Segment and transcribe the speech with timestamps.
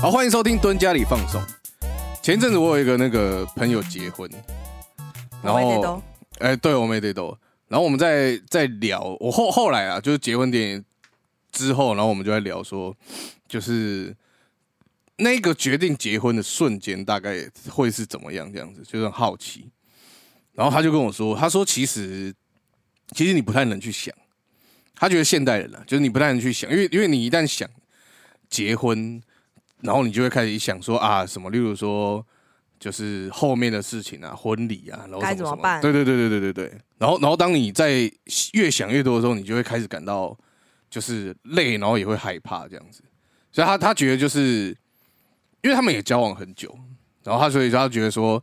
[0.00, 1.38] 好，欢迎收听蹲家里放送。
[2.22, 4.30] 前阵子我有一个那个朋友结婚，
[5.42, 6.02] 然后
[6.38, 7.36] 哎、对我们也得都，
[7.68, 10.84] 然后我们在在聊，我后后来啊，就是结婚典礼
[11.52, 12.96] 之后，然后我们就在聊说，
[13.46, 14.16] 就是
[15.16, 19.68] 那个决定结婚的瞬间大概会是怎么样，这样子，就是很好奇。
[20.54, 22.34] 然后他就跟我说，他说其实
[23.14, 24.14] 其实你不太能去想，
[24.94, 27.68] 他觉得现代人啊，就是你不太能去想，因为因为你一旦想
[28.48, 29.22] 结婚，
[29.82, 32.24] 然后你就会开始想说啊什么，例如说
[32.78, 36.78] 就是后面的事情啊，婚礼啊，然后什什该怎么办对对对对对对对。
[36.98, 38.10] 然后然后当你在
[38.52, 40.36] 越想越多的时候，你就会开始感到
[40.88, 43.02] 就是累，然后也会害怕这样子。
[43.52, 44.76] 所以他他觉得就是
[45.62, 46.72] 因为他们也交往很久，
[47.24, 48.42] 然后他所以他觉得说，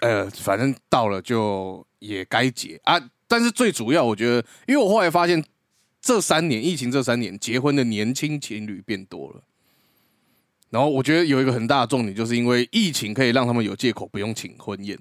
[0.00, 3.00] 呃，反正到了就也该结啊。
[3.26, 5.42] 但是最主要，我觉得，因为我后来发现，
[6.00, 9.42] 这三年疫情这三年结婚的年轻情侣变多了。
[10.70, 14.98] 然后我觉得有一个很大的重点，就是因为疫情可以让他们有借口不用请婚宴。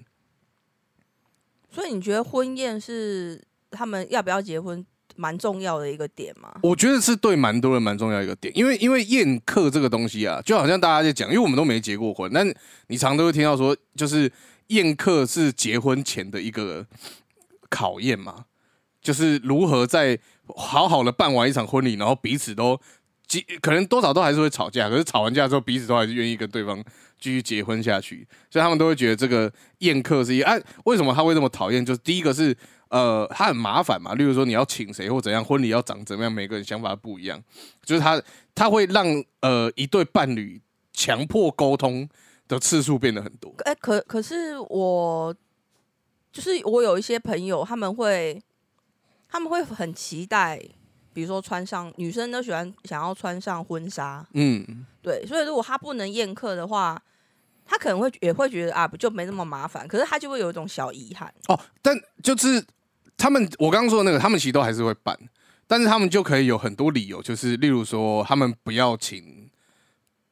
[1.71, 4.83] 所以你觉得婚宴是他们要不要结婚
[5.15, 6.59] 蛮重要的一个点吗？
[6.63, 12.51] 我觉得是对蛮多人蛮重要一个点，因为因为宴客这个东西啊，就好像大家在讲，因为我们都没结过婚，但
[12.87, 14.31] 你常都会听到说，就是
[14.67, 16.87] 宴客是结婚前的一个
[17.69, 18.45] 考验嘛，
[19.01, 20.17] 就是如何在
[20.55, 22.79] 好好的办完一场婚礼，然后彼此都
[23.29, 26.83] 几可能多少都还是会吵架，可是吵完架之后，彼此都还是愿意跟对方
[27.17, 31.85] 继续结婚下去，所以他们都会觉得这个宴客是一啊，为什么他会这么讨厌？
[31.85, 32.53] 就是第一个是
[32.89, 37.39] 呃，他很麻烦嘛，例如说你要请谁或怎样，婚礼要长怎么样，每个人想法不一样，
[37.85, 38.21] 就是他
[38.55, 39.05] 他会让
[39.41, 40.59] 呃一对伴侣
[40.91, 42.09] 强迫沟通
[42.47, 43.53] 的次数变得很多。
[43.59, 45.35] 哎、可可是我
[46.31, 48.41] 就是我有一些朋友，他们会
[49.29, 50.59] 他们会很期待，
[51.13, 57.01] 比如说穿上女生都喜欢想要穿上婚纱，嗯，对，所以如果他不能宴客的话，
[57.65, 61.33] 他可能会也会觉得啊，不就没那么麻烦，可是他就会有一种小遗憾。
[61.47, 62.63] 哦，但就是
[63.17, 65.17] 他们我刚刚说的那个，他们其实都还是会办，
[65.67, 69.49] 但是他们就可以有很多理由，就是例如说他们不要请，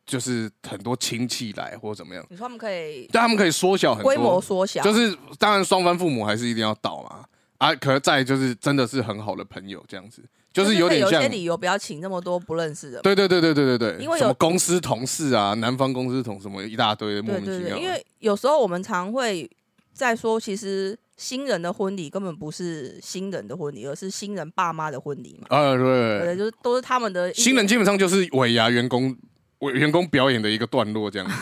[0.06, 7.26] 就是很多亲戚来或者怎么样，你说他们可以但他们可以缩小很多规模缩小，就是当然双方父母还是一定要到嘛，
[7.58, 10.24] 啊，可是再来就是真的是很好的朋友这样子，
[10.58, 13.00] 就是有点像有些，理由不要请那么多不认识的。
[13.02, 19.48] 对对对对对对对，因为有什么公司同事啊，南方公司同什么一大堆的莫名其妙的，因为有时候我们常会
[19.94, 25.48] 在说，其实新人的婚礼根本不是新人的婚礼，而是新人爸妈的婚礼嘛。
[25.56, 29.16] 啊对，对，就是都是他们的新人基本上就是尾牙员工
[29.60, 31.36] 尾员工表演的一个段落这样子，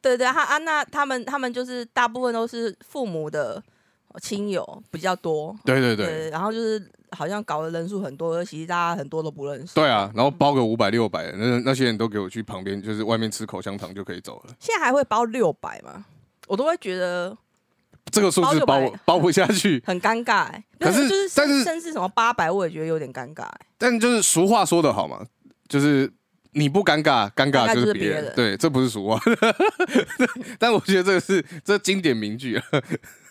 [0.00, 3.62] 对 对，他啊，那他们他们就是大部分都是父母的
[4.20, 6.06] 亲友比较多，对对对。
[6.06, 6.78] 对，然后就是
[7.16, 9.74] 好像搞的人数很多，而其实大家很多都不认识。
[9.74, 14.54] 对啊，然后包个五百六百，那那些人都给我去旁边，就是外面吃口香糖就可以走了。
[14.58, 16.04] 现在还会包六百吗？
[16.48, 17.36] 我都会觉得
[18.10, 20.64] 这个数字包包不下去， 很尴尬、欸。
[20.80, 23.60] 可是就是但是甚甚至什么八百，我也觉得有点尴尬、欸。
[23.78, 25.24] 但就是俗话说的好嘛，
[25.68, 26.12] 就是
[26.52, 29.20] 你不尴尬，尴尬就是是别人对，这不是俗话，
[30.58, 32.64] 但我觉得这个是这经典名句啊。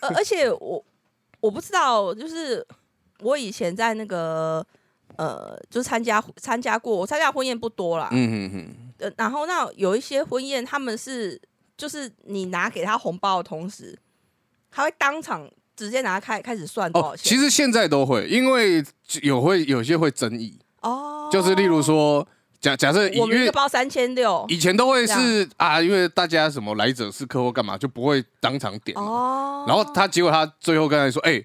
[0.00, 0.84] 而而且我
[1.40, 2.66] 我不知道，就是
[3.22, 4.64] 我以前在那个
[5.16, 8.08] 呃，就是参加参加过，我参加婚宴不多啦。
[8.12, 11.40] 嗯嗯嗯，呃，然后那有一些婚宴，他们是
[11.76, 13.98] 就是你拿给他红包的同时，
[14.70, 17.30] 他会当场直接拿开开始算多少哦，钱。
[17.30, 18.82] 其实现在都会，因为
[19.22, 22.26] 有会有些会争议，哦，就是例如说，
[22.60, 28.96] 假假设我们一个包三千六以前都会是啊，因为大家什么来者是客或干嘛，就不会当场点。
[28.96, 31.42] 哦，然后他结果他最后跟他说：“哎、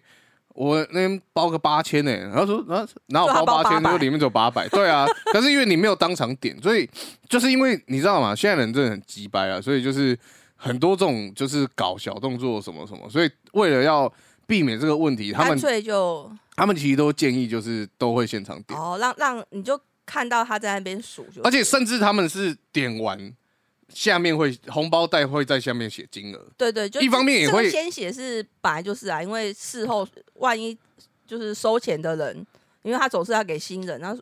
[0.57, 6.89] 我那边包个八千呢。”然后说：“啊，哪有包包八千？800说里面只有八百。”对啊， 可是因为你没有当场点，所以
[7.29, 8.35] 就是因为你知道吗？
[8.35, 10.17] 现在人真的很鸡掰啊，所以就是
[10.55, 14.11] 很多这种就是搞小动作什么什么，所以为了要
[14.45, 23.31] 避免这个问题，他们干脆就他们其实都建议就是都会现场点，哦，让让你就看到他在那边数就，而且甚至他们是点完。
[23.93, 30.77] 下面会红包袋会在下面写金额，对对，就一方面也会先写是本来就是啊，因为事后万一
[31.25, 32.45] 就是收钱的人，
[32.83, 34.15] 因为他总是要给新人，那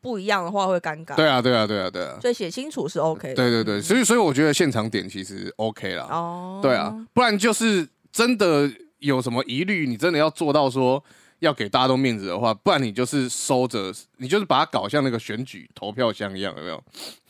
[0.00, 3.34] 不一样的话会尴尬，对啊，对啊，对啊，对啊，所以写清楚是 OK 的。
[3.34, 11.02] 对对对，所以所以我觉得现场点其实 OK 啦，哦，对啊，不然就是真的有什么疑虑，你真的要做到说
[11.40, 16.82] 要给大家都面子的话，不然你就是收着，你就是把它搞像那个选举投票箱一样，有没有？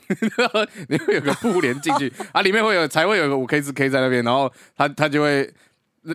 [0.89, 5.51] 你会有个布帘进去 啊，里面会有才会有个五 K 四 K 在那边，然后他他就会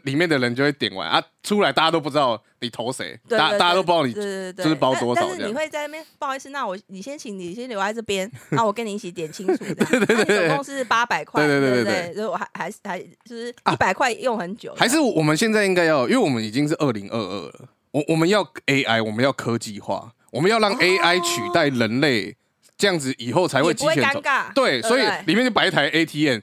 [0.03, 4.13] 里面的人就会点完啊，出来大家都不知道你投谁，对对大大家都不知道你
[4.53, 9.57] 就是包多少这样但是你会在那边不好意思，那我你先请你先留在这边， 那我跟你一起点清楚。
[9.57, 12.15] 对对对，总共是八百块，对对对对对。
[12.15, 13.73] 就我还还还就是啊。
[13.73, 22.37] 一百块用很久，还是我们现在应该要，因为我们已经是二零二二了，我我们要 AI，我们要科技化，我们要让 AI 取代人类，
[22.81, 24.19] 这样子以后才会机器人走。
[24.19, 24.53] 尴尬。
[24.55, 26.39] 对，所以里面就摆一台 ATM，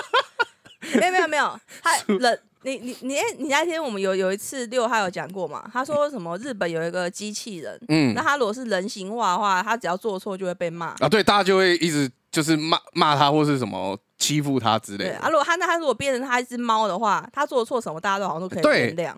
[0.98, 5.68] 没有没有没有，他 人你你你哎你那天我们有有一次六他有讲过嘛？
[5.70, 10.86] 他说什么日本有一个机器人，嗯那他如果是人形化的话，他只要做错就会被骂。
[11.00, 15.10] 啊，对，大家就会一直就是骂骂他或是什么欺负他之类的。
[15.10, 19.14] 对啊，如果他那他如果变成他一只猫的话，他做错什么大家都好像都可以对原谅。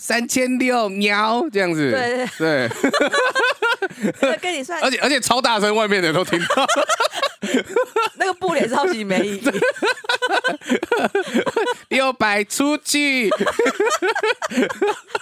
[0.00, 2.68] 三千六喵这样子，对，对，
[4.40, 6.66] 跟你算而且而且超大声，外面的人都听到。
[8.18, 9.42] 那个布脸超级没意义。
[11.88, 13.30] 六百出去，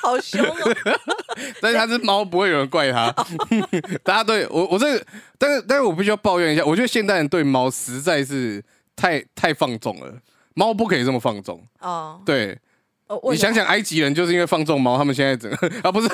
[0.00, 0.76] 好凶哦！
[1.60, 3.14] 但是他是猫，不会有人怪他。
[4.02, 5.06] 大家对我我这个，
[5.38, 8.62] 但是但是我必须要抱怨一下，我觉得现代人对猫实在是
[8.96, 10.12] 太太放纵了。
[10.54, 12.58] 猫不可以这么放纵，哦，对
[13.08, 16.08] 哦我你想想，埃及人就是因为放纵猫，他们现在整个 啊不是，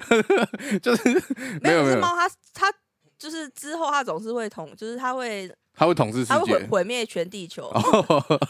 [0.80, 1.22] 就是
[1.62, 2.72] 没有没有，猫，它它
[3.18, 8.40] 就是之后它总是会统，就是它会它会统治世界它会毁灭全地球，哦，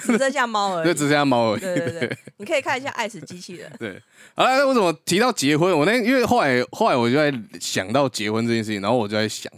[0.00, 0.86] 只剩下猫而已。
[0.86, 1.60] 就只剩下猫而已。
[1.60, 3.70] 对对对， 你可以看一下《爱死机器人》。
[3.78, 4.00] 对，
[4.34, 5.76] 好了，那为什么提到结婚？
[5.76, 9.52] 我那因为后来后来我就在想到结婚这件事情，然后我就在想，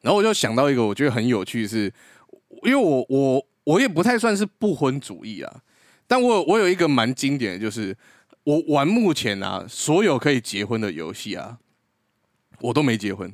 [0.00, 1.92] 然后我就想到一个我觉得很有趣的是，
[2.64, 5.56] 因为我我我也不太算是不婚主义啊，
[6.10, 7.96] 但我有我有一个蛮经典的，就是
[8.42, 11.56] 我玩目前啊所有可以结婚的游戏啊，
[12.60, 13.32] 我都没结婚，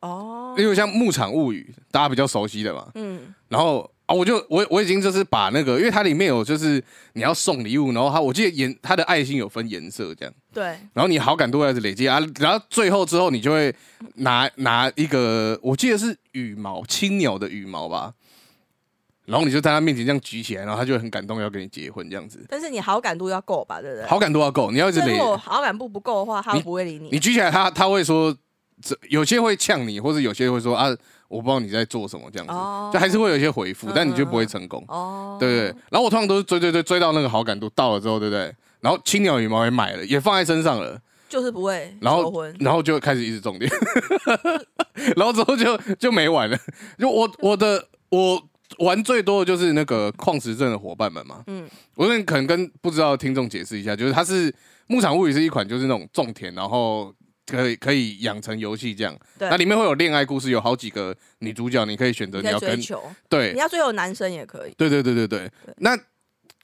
[0.00, 6.82] 哦，因为像《牧场物语》大家比较熟悉的嘛，嗯，然后啊，我就我我已经就是把那个，因为它里面有就是
[7.12, 10.34] 你要送礼物，然后它我记得颜它的爱心有分颜色这样。
[10.52, 13.72] 对，然后你好感度开始累积啊，然后最后之后你就会
[14.14, 18.12] 拿拿一个，我记得是羽毛青鸟的羽毛吧，
[19.28, 24.06] 然后你就在他面前这样举起来，然后他就很感动，要跟你结婚这样子，但是你好感度要够吧，对不对？
[24.06, 27.10] 好感度要够，你要一直如，果好感度不够的话，他不会理你。
[27.12, 28.34] 你举起来他他会说，
[28.82, 30.88] 这有些会呛你，或者有些会说啊，
[31.28, 34.82] 我不知道你在做什么这样子，哦就还是会有一些回复嗯，但你就不会成功。
[34.88, 38.54] 哦，对对对，然后我通常都是追追追追到那个好感度到了之后，对不对？
[38.80, 40.98] 然后青鸟羽毛也买了，也放在身上了，
[41.28, 42.32] 就是不会然后。
[42.60, 43.68] 然后就开始一直重点，
[45.16, 46.56] 然后之后就就没玩了。
[46.96, 48.40] 就我我的我
[48.78, 51.42] 玩最多的就是那个矿石镇的伙伴们嘛。
[51.46, 54.52] 嗯，我那可能跟不知道的听众解释一下，就是它是
[54.86, 57.12] 《牧场物语》是一款就是那种种田，然后
[57.46, 59.18] 可以可以养成游戏这样。
[59.38, 64.74] 对那里面会有恋爱故事，有好几个女主角，你可以选择你要跟追求，对你要追求男生也可以。
[64.76, 65.50] 对对对对对。
[65.78, 65.98] 那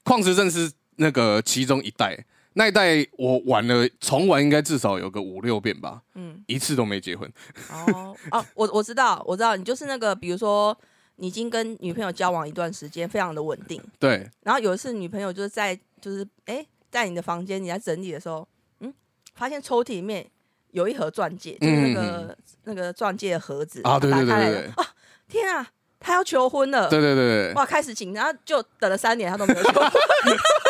[0.03, 2.15] 矿石镇是那个其中一代，
[2.53, 7.27] 那一代我玩了重玩应该至少有个五六遍吧，嗯，一次都没结婚。
[7.71, 10.77] 哦哦，我我知道，我知道，你就是那个，比如说
[11.17, 18.47] 你已经跟女朋友交往一段时间，非常的稳定，对，然后有一次女朋友就是在就是哎、在你的房间你在整理的时候，
[18.79, 18.93] 嗯，
[19.33, 20.25] 发现抽屉里面
[20.71, 24.87] 有一盒钻戒，就是那个、那个钻戒的盒子嗯啊对对对打开来对对啊，
[25.27, 25.67] 天啊，
[25.99, 29.91] 他要求婚了，对对对对，哇，开始紧张，就等了三年，他都没有求婚。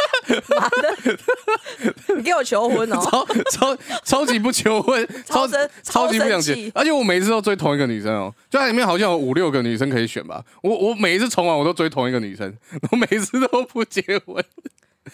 [0.50, 3.00] 妈的，你给我求婚哦！
[3.09, 10.44] 超超超级不求婚， 超超生超级不想结而且我每一次都追同一个女生哦，就它里面好像有五六个女生可以选吧。
[10.62, 12.56] 我我每一次重玩我都追同一个女生，
[12.92, 14.44] 我每一次都不结婚。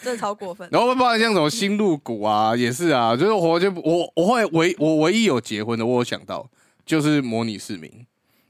[0.02, 0.66] 真的超过分。
[0.72, 6.48] 然后包括像什么新入谷啊，也是啊，就是我就我我后来唯我唯一有结婚的，我有想到
[6.86, 8.06] 就是模拟市民，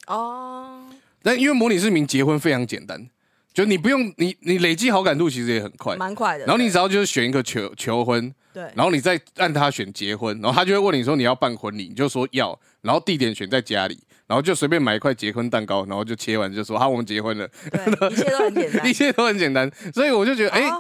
[0.07, 0.85] 哦，
[1.21, 3.09] 但因为模拟市民结婚非常简单，
[3.53, 6.45] 就你不用你你累积好感度其实也很快，蛮快的。
[6.47, 18.93] 然后你只要就是选一个求求婚，对，然后你再按他选结婚，然后他就会问你说你要办婚礼，你就说要，然后地点选在家里，然后就随便买一块结婚蛋糕，然后就切完就说好我们结婚了，对，一切都很简单 一。
[18.93, 20.79] 切都很简单，所以我就觉得哎、啊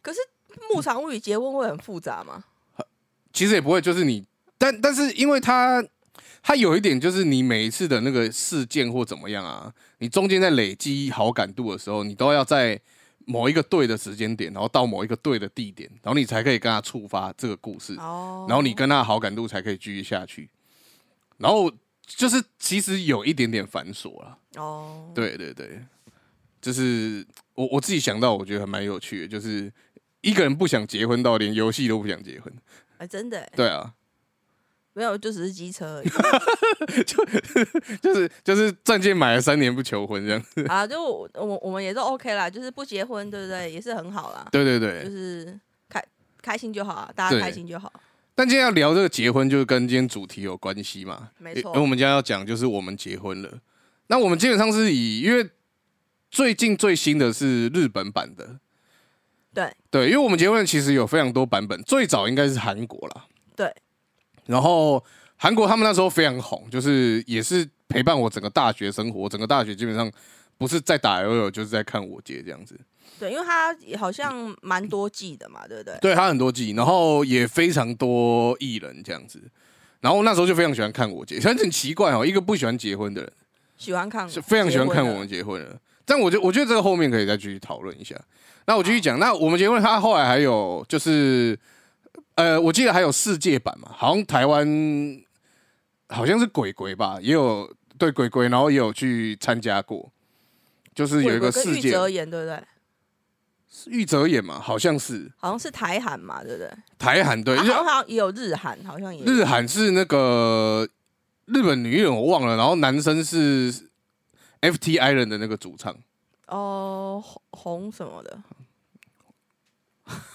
[0.00, 0.20] 可是
[0.72, 2.42] 牧场物语结婚会很复杂吗？
[3.32, 4.24] 其实也不会就是你，
[4.56, 5.84] 但但是因为他
[6.42, 12.80] 他有一点就是你每一次的那个事件或怎么样啊，你中间在累积好感度的时候，你都要在
[13.26, 17.94] 某一个对的时间点，然后到某一个对的地点，然后你才可以跟他触发这个故事。
[17.96, 20.48] 哦，然后你跟他的好感度才可以继续下去。
[21.36, 21.70] 然后
[22.06, 25.78] 就是其实有一点点繁琐了，哦，对对对，
[26.60, 29.70] 就是我我自己想到，我觉得还蛮有趣的，就是
[30.22, 32.52] 一个人不想结婚到连游戏都不想结婚，
[32.96, 33.92] 哎，真的耶，对啊，
[34.98, 36.08] 没有，就只是机车而已
[37.06, 37.24] 就
[38.02, 40.66] 就是就是钻戒买了三年不求婚这样子。
[40.68, 40.84] 啊。
[40.84, 43.70] 就我我我们也都 OK 啦，就是不结婚，对不对？
[43.70, 46.02] 也是很好啦，对对对就，是开
[46.42, 47.92] 开心就好啊，大家对开心就好。
[48.34, 51.30] 但今天要聊这个结婚，就是跟今天主题有关系嘛。
[51.38, 53.60] 没错因为我们今天要讲就是我们结婚了。
[54.08, 55.48] 那我们基本上是以，因为
[56.30, 58.58] 最近最新的是日本版的，
[59.54, 63.26] 对对，因为我们结婚其实有非常多版本，最早应该是韩国啦。
[63.56, 63.74] 对，
[64.48, 65.02] 然后
[65.36, 70.10] 韩国他们那时候非常红，就是也是陪伴我整个大学生活，整个大学基本上
[70.58, 72.74] 不是在打 LOL 就是在看我姐这样子。
[73.20, 75.98] 对，因为他好像蛮多季的嘛，对不对？
[76.00, 79.40] 对他很多季，然后也非常多艺人这样子。
[80.00, 83.32] 然后那时候就非常喜欢看我姐，很很奇怪哦，一个不喜欢结婚的人
[83.76, 85.76] 喜欢看，是非常喜欢看我们结婚了。
[86.04, 88.14] 但我觉我觉得这个后面可以再继续讨论一下。
[88.66, 91.58] 那我继续讲，那我们结婚，他后来还有就是，
[92.38, 94.64] 呃，我记得还有世界版嘛，好像台湾
[96.08, 97.68] 好像是鬼鬼吧，也有
[97.98, 100.12] 对鬼鬼，然后也有去参加过，
[100.94, 102.62] 就是有一个世界玉泽演，对不对？
[103.88, 106.70] 玉泽演嘛，好像是好像是台韩嘛，对不对？
[106.96, 110.88] 台韩对，好像也有日韩，好像也有日韩是那个
[111.46, 113.72] 日本女艺人我忘了，然后男生是
[114.60, 115.92] FT Island 的那个主唱。
[116.46, 118.38] 哦红红什么的，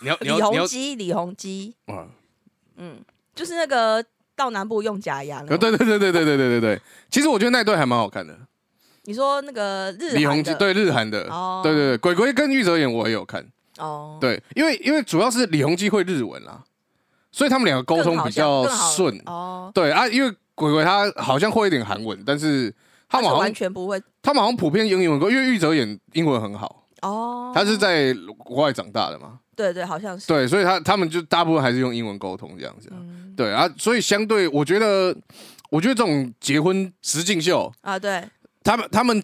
[0.02, 1.76] 你要你李要你要弘基，李宏基，
[2.78, 3.00] 嗯！
[3.36, 4.04] 就是那个
[4.36, 5.78] 到南部用假牙那对个。
[5.78, 8.38] 对对对对对对对对对，其实我觉得那一对还蛮好看的。
[9.04, 13.46] 你说那个日李宏基韩，对日韩的，哦对对对，鬼鬼跟玉泽演我也有看。
[13.80, 16.64] 哦，对，因为因为主要是李宏基会日文啦，
[17.32, 19.22] 所以他们两个沟更好通比较更好顺。
[19.26, 19.72] 哦。
[19.74, 22.74] 对啊，因为鬼鬼他好像会一点韩文，但是
[23.10, 27.52] 他们是好像完全不会他们好像普遍用英文歌，因为玉泽演英文很好，哦。
[27.54, 29.40] 他是在国外长大的嘛。
[29.56, 30.28] 对对，好像是。
[30.28, 32.98] 对，所以他他们就大部分还是用英文沟通这样子、啊。
[33.00, 35.16] 嗯对啊，所以相对我觉得，
[35.72, 38.24] 我觉得这种结婚实境秀，啊，对，
[38.64, 39.24] 他们他们，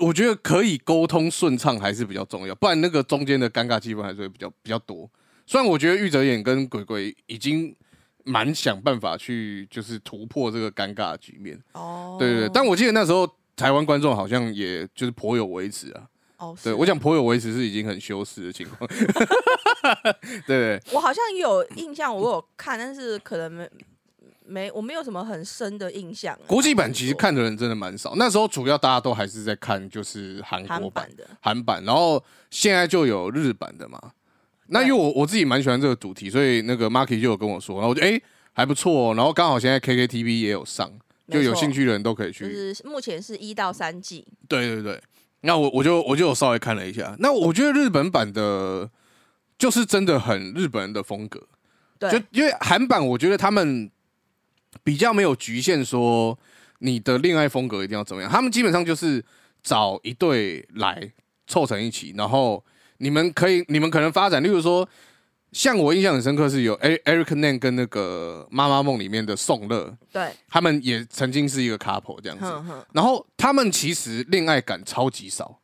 [0.00, 5.06] 我觉得可以沟通顺畅还是比较重要，不然那个中间的尴尬气氛还是会比较比较多。
[5.46, 7.76] 虽然我觉得玉泽演跟鬼鬼已经
[8.24, 16.08] 蛮想办法去就是突破这个尴尬的局面，哦，对对对，但我记得那时候台湾观众好像也就是颇有维持啊。
[16.38, 18.88] 哦，对我讲颇有维持是已经很羞耻的情况，
[20.46, 23.68] 对对我好像有印象，我有看，但是可能没
[24.46, 26.38] 没，我没有什么很深的印象。
[26.46, 34.00] 国际版其实看的人真的蛮少，那时候主要大家都还是在看就是韩韩国版版、的，韩版，然后现在就有日版的嘛。
[34.68, 38.20] 那因为我我自己蛮喜欢这个主题，所以那个 Marky 就有跟我说，然后我就哎、
[38.52, 40.90] 还不错、哦，然后刚好现在 KKTV 也有上，
[41.30, 42.74] 就有兴趣，的人都可以就去。
[42.74, 45.02] 是目前是一到三季，对对对，
[45.42, 48.90] 那我我就我就稍微看了一下，那我觉得日本版的，
[49.56, 51.40] 就是真的很日本人的风格。
[51.98, 53.90] 对，就因为韩版，我觉得他们
[54.82, 56.38] 比较没有局限说
[56.78, 59.24] 你的恋爱风格一定要怎么样，他们基本上就是
[59.62, 61.12] 找一对来
[61.46, 62.64] 凑成一起，然后
[62.98, 64.88] 你们可以，你们可能发展，例如说，
[65.52, 75.58] 像我印象很深刻是有 Eric Nan 跟那个妈妈梦里面的宋乐，对，他们也曾经是一个 couple 这样子，哼哼，然后他们其实恋爱感超级少，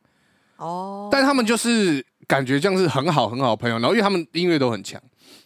[0.57, 4.99] 哦，但他们就是感觉像是很好很好的朋友，然后因为他们音乐都很强，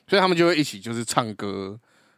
[0.08, 1.77] 所以他们就会一起就是唱歌，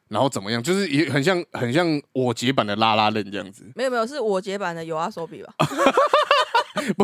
[0.10, 5.54] 然后怎么样，就是也很像很像我姐版的拉拉链这样子，没有没有，是我结版的有阿手比吧？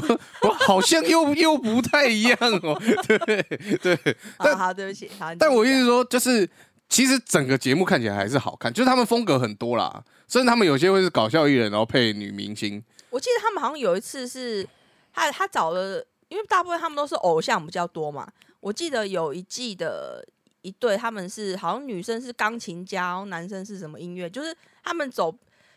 [0.41, 2.81] 不好像又又不太一样哦。
[3.07, 3.41] 对
[3.77, 6.49] 对，但好好，对不起，好，但我意继续思说，就是
[6.89, 12.83] 其实整个节目看起来还是好看，就是他们风格很多啦，甚至他们有些会是搞笑艺人，然后配女明星。
[13.09, 14.67] 我记得他们好像有一次是
[15.13, 18.27] 他他找了，因为大部分他们都是偶像比较多嘛。
[18.59, 20.25] 我记得有一季的
[20.61, 25.33] 一对，他们是好像女生是钢琴家，然后男生是什么音乐，就是他们走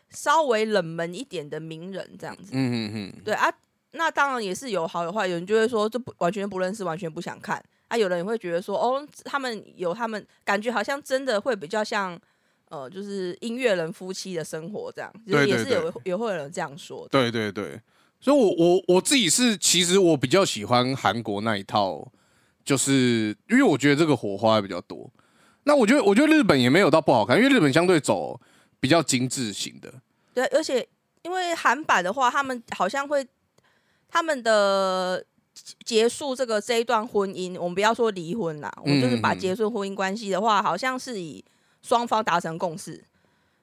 [0.09, 2.51] 稍微冷门一点的名人这样子。
[2.51, 3.49] 嗯嗯嗯，对啊，
[3.91, 7.97] 那当然也是有好有坏，有人就会说这不完全不认识，完全不想看啊。
[7.97, 12.19] 有人也会觉得说，哦，他们有他们感觉好像真的会比较像。
[12.71, 17.09] 呃，就是音乐人夫妻的生活这样，就是也是有也会有人这样说的。
[17.09, 17.77] 对对对，
[18.17, 22.09] 所以我我我自己是，其实我比较喜欢韩国那一套，
[22.63, 25.11] 就是因为我觉得这个火花比较多。
[25.63, 28.39] 那我觉得我觉得日本也没有到不好看，因为日本相对走
[28.79, 29.93] 比较精致型的。
[30.33, 30.87] 对，而且
[31.23, 33.27] 因为韩版的话，他们好像会
[34.11, 35.23] 他们的
[35.85, 41.43] 结束这个这一段婚姻，我们不要说离婚啦，我们就是把结束婚姻关系的话，好像是以
[41.81, 43.03] 双方达成共识。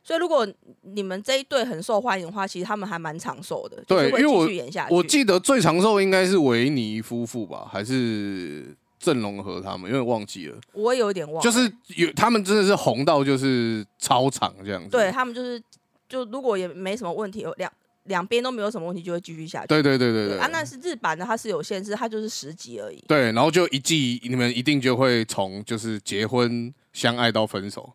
[0.02, 0.48] 所以，如果
[0.82, 4.94] 你们这一对很受欢迎的话，其实他们还蛮长寿的，就是会对因为我继续演下去。
[4.94, 14.88] 我记得最长寿应该是维尼夫妇吧，还是郑容和他们，因为忘记了，我也有点忘了，就是有他们真的是红到就是超长这样子。
[14.88, 15.62] 对他们就是
[16.08, 17.70] 就如果也没什么问题，有两
[18.08, 19.68] 两边都没有什么问题，就会继续下去。
[19.68, 23.02] 对对对对对啊，那是日版的，它是有限制，它就是十集而已。
[23.06, 27.92] 对，然后就一季，你们一定就会从就是结婚相爱到分手，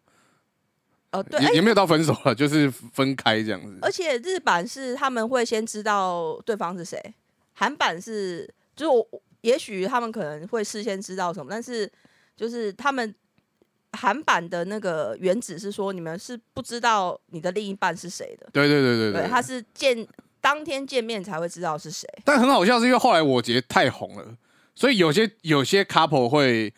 [1.12, 3.78] 哦，对，哎也也没有到分手了， 就是分开这样子。
[3.82, 7.14] 而且日版是他们会先知道对方是谁，
[7.54, 11.92] 韩版是就是我也许他们可能会事先知道什么，但是
[12.36, 13.14] 就是他们
[13.94, 20.06] 韩版的那个原旨是说你们是不知道你的另一半是谁的，对对对对对，对，他是见
[20.42, 22.08] 当天见面才会知道是谁。
[22.26, 24.36] 但很好笑，是因为后来我节太红了，
[24.76, 26.74] 所以有些有些 couple 会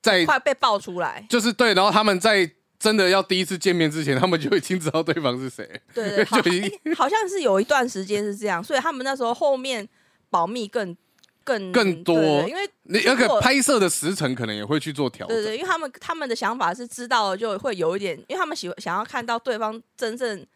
[0.00, 5.68] 在快被爆出来，就是对，然后他们在真的要第一次见面之前，他们就已经知道对方是谁。
[5.94, 9.88] 对对，好 就已经诶好像是有一段时间是这样，所以他们那时候后面
[10.30, 10.96] 保密更
[11.44, 15.36] 更更多对对因为你那个拍摄的时程可能也会去做调整。
[15.36, 20.46] 对对，因为他们他们的想法是知道了就会有一点，因为他们喜欢想要看到对方真正，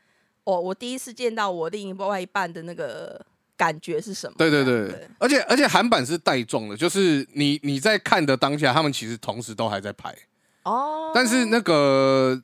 [0.45, 3.25] 哦，我第一次见到我另一外一半的那个
[3.57, 4.35] 感觉是什么？
[4.39, 10.15] 对对对，而且而且韩版是带状的，就是你你在看的当下，他们其实同时都还在拍，
[10.65, 12.41] 哦，但是那个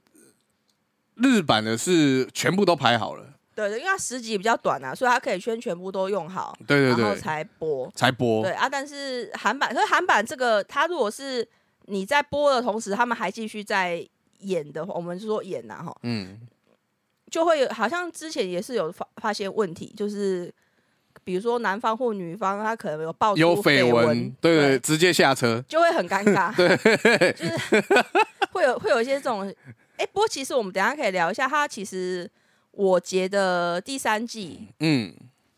[1.16, 7.90] 日版的是全部都拍好了，对对，因为它十集比较短啊，所以它可以先全部都用好，对对对，然后才播。
[7.94, 8.52] 才播对。
[8.52, 11.46] 啊，但是韩版，可是韩版这个，它如果是
[11.86, 14.06] 你在播的同时，他们还继续在
[14.38, 16.40] 演的话，我们是说演呐、哈，嗯，
[17.30, 20.52] 就会有好像之前也是有发发现问题，就是
[21.22, 25.62] 比如说男方或女方他可能有爆出有绯绯闻，对对，直接下车。
[25.68, 27.84] 就会很尴尬， 对，就是
[28.52, 29.42] 会有会有一些这种，
[29.96, 32.28] 哎、不过其实我们等一下可以聊一下，它其实
[32.72, 35.14] 我觉得第三季嗯，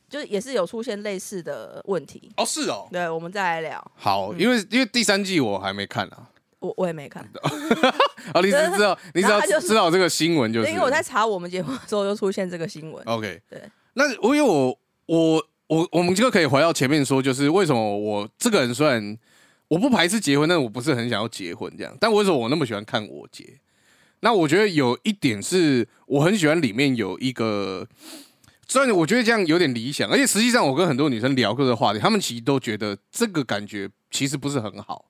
[0.08, 6.28] 就是也是有出现类似的问题，哦是哦，对，我们再来聊，好，因为因为第三季我还没看啊，
[6.58, 7.22] 我我也没看，
[8.34, 13.62] 哦，你只知道你只要然后他就是知道这个新闻就是，因为我在查我们节目的时候就出现这个新闻，OK，对，
[13.94, 19.16] 那我因为我我我我们就可以回到前面说，就是为什么我这个人虽然
[19.68, 23.58] 我不排斥结婚，但我不是很想要结婚这样，但为什么我那么喜欢看我结？
[24.24, 27.86] 那我觉得有一点是我很喜欢里面有一个，
[28.66, 35.04] 虽然我觉得这样有点理想，而且实际上我跟很多女生聊过这个话题，她们其实都觉得这个感觉其实不是很好，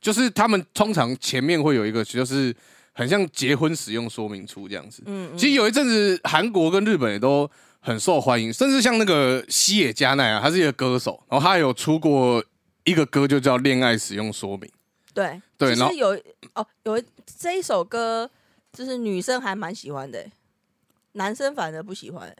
[0.00, 2.54] 就是他们通常前面会有一个就是
[2.92, 5.36] 很像结婚使用说明书这样子，嗯，嗯。
[5.36, 12.44] 其实有一阵子，韩国跟日本也都很受欢迎，甚至像那个西野加奈啊，他是一个歌手，然后他有出过
[12.84, 14.60] 一个歌，就叫《恋爱使用说明》。
[15.12, 16.08] 对对然后有
[16.54, 17.04] 哦有一
[17.38, 18.28] 这一首歌，
[18.74, 20.32] 就是女生还蛮喜欢的欸，
[21.12, 22.36] 男生反而不喜欢欸，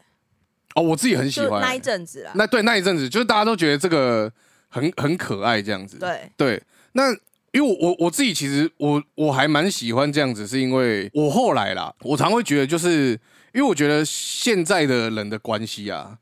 [0.75, 4.31] 哦，我自己很喜欢、就那一阵子啦，那对那一阵子，就是大家都觉得这个
[4.67, 5.97] 很很可爱这样子。
[5.97, 7.11] 对，对，那
[7.51, 13.11] 因为我我我自己其实我我还蛮喜欢这样子，是因为我后来啦，我常会觉得就是
[13.53, 16.19] 因为我觉得现在的人的关系啊，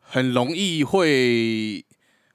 [0.00, 1.84] 很容易会。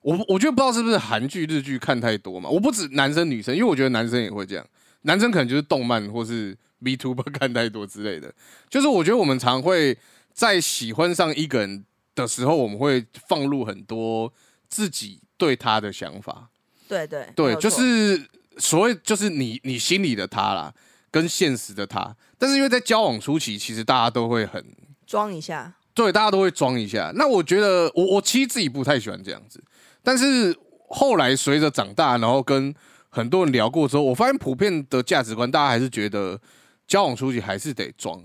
[0.02, 2.50] 我我觉得不知道是不是韩剧、日剧看太多嘛？
[2.50, 4.66] 我不止男生女生，因为我觉得男生也会这样。
[5.02, 8.34] 男生可能就是动漫或是 B t u b 看太多之类的。
[8.70, 9.98] 就是我觉得我们常会
[10.34, 11.86] 在喜欢上一个人
[12.16, 14.32] 的时候，我们会放入很多
[14.68, 16.50] 自己对他的想法。
[16.88, 18.26] 对对对，就是
[18.58, 20.74] 所谓就是你你心里的他啦，
[21.12, 22.16] 跟现实的他。
[22.38, 24.64] 但是因为在交往初期，其实大家都会很
[25.06, 27.12] 装一下，对，大家都会装一下。
[27.16, 29.62] 那我觉得我我其实自己不太喜欢这样子，
[30.04, 30.56] 但是
[30.88, 32.74] 后来随着长大，然后跟
[33.10, 36.40] 很多人聊过之后，我发现普遍的价值观，大家还是觉得
[36.88, 38.24] 交往初期还是得装。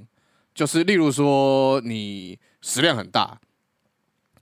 [0.55, 3.41] 就是例如说你食量很大，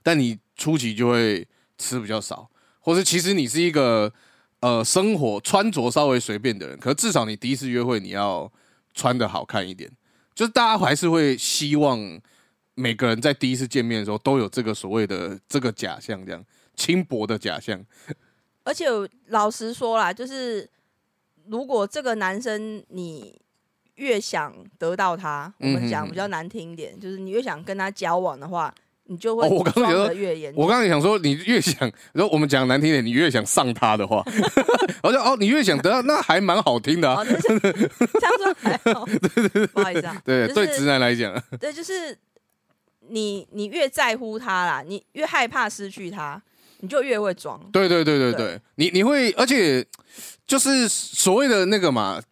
[0.02, 1.46] 但你初期就会
[1.78, 4.12] 吃比较少，或是其实你是一个
[4.58, 8.52] 呃生活穿着稍微随便的人，可至少你第一次约会你要
[8.92, 9.90] 穿的好看一点。
[10.34, 12.20] 就是大家还是会希望
[12.74, 17.84] 每个人在第一次见面的时候都有这个所谓的这个假象，这样轻薄的假象。
[18.64, 18.86] 而且
[19.28, 20.68] 老实说啦，就是
[21.46, 23.40] 如果这个男生你
[24.00, 30.62] 越想得到他，我嗯们讲比较难听一点，就是你越想跟他交往的话，你就会哦我刚刚装觉得的越严重。
[30.62, 31.78] 我刚刚也想说，你越想，
[32.12, 34.24] 然后我们讲难听点，你越想上他的话，
[35.04, 37.20] 我就哦，你越想得到，那还蛮好听的、啊。
[37.20, 39.04] 哦，这是这样说还好，
[39.74, 42.16] 不好意思啊，对，就是对直男来讲，对，就是
[43.08, 46.40] 你你越在乎他啦，你越害怕失去他，
[46.78, 47.60] 你就越会装。
[47.70, 48.46] 对对对对对。
[48.46, 49.84] 对，你你会，而且
[50.46, 52.22] 就是所谓的那个嘛，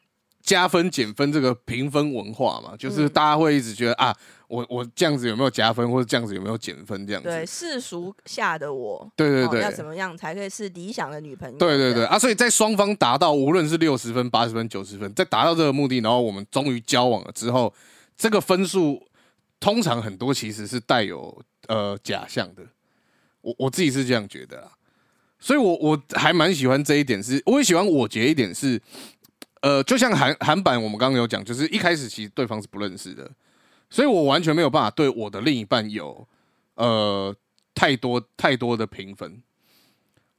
[0.49, 4.17] 加分减分这个评分文化嘛，就是嗯大家会一直觉得啊，
[4.49, 7.29] 我我这样子有没有加分，或者这样子有没有减分这样子。
[7.29, 11.59] 对世俗下的我，对对对哦要怎么样才可以是理想的女朋友？
[11.59, 17.75] 对对对，啊，所以在双方达到无论是六十分、八十分、九十分，在达到这个目的，然后我们终于交往了之后，
[18.17, 19.07] 这个分数
[19.61, 22.63] 通常很多其实是带有呃假象的。
[23.43, 24.73] 我我自己是这样觉得啦，
[25.39, 28.81] 所以我我还蛮喜欢这一点是，我也喜欢我觉一点是，
[29.63, 33.31] 呃，就像韩韩版我们刚刚有讲，就是一开始其实对方是不认识的，
[33.91, 36.27] 所以我完全没有办法对我的另一半有
[36.75, 37.35] 呃
[37.75, 39.43] 太多太多的评分。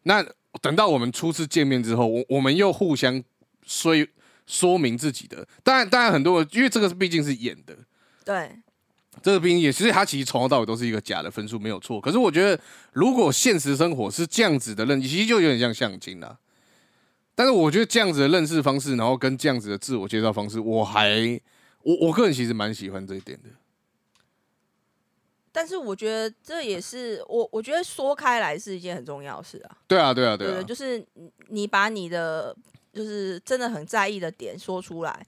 [0.04, 0.26] 那
[0.62, 3.22] 等到我们初次见面之后，我我们又互相
[3.66, 3.94] 说
[4.48, 7.78] 说明自己的，当然当然很多，因为这个是毕竟是演的，
[8.26, 8.52] 对
[9.22, 12.00] 这个毕竟也其实他其实从头到尾都是一个假的分数，没有错。
[12.00, 12.60] 可是我觉得，
[12.94, 16.38] 如果现实生活是这样子的认知，其实就有点像相亲啦。
[17.40, 21.40] 但是我觉得这样子的认识方式，然后跟这样子的自我介绍方式，我还
[21.84, 23.48] 我我个人其实蛮喜欢这一点的。
[25.50, 29.78] 但是我觉得这也是我，我觉得说开来是一件很重要的事啊。
[29.88, 32.54] 对啊，对啊，对啊对，就是你你把你的
[32.92, 35.26] 就是真的很在意的点说出来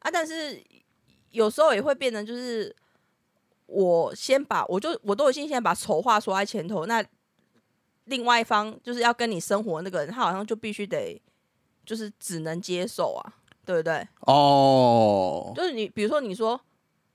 [0.00, 0.62] 啊，但是
[1.30, 2.76] 有时候也会变成就是
[3.64, 7.02] 我先把我就我都已经先把丑话说在前头，那
[8.04, 11.18] 另外一方就是要跟你生活那个人，他好像就必须得
[11.84, 13.32] 就是只能接受啊，
[13.64, 14.06] 对不对？
[14.20, 16.60] 哦，就是你比如说你说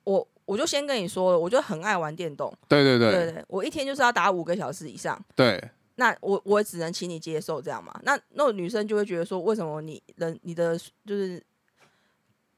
[0.04, 5.20] 我我就先跟你说了，我就很爱玩电动，对对对对对，我一天就是要打五个小时以上。
[5.36, 5.62] 对
[5.96, 7.94] 那我我只能请你接受这样嘛？
[8.04, 11.44] 那那种女生就会觉得说，为什么你人你的就是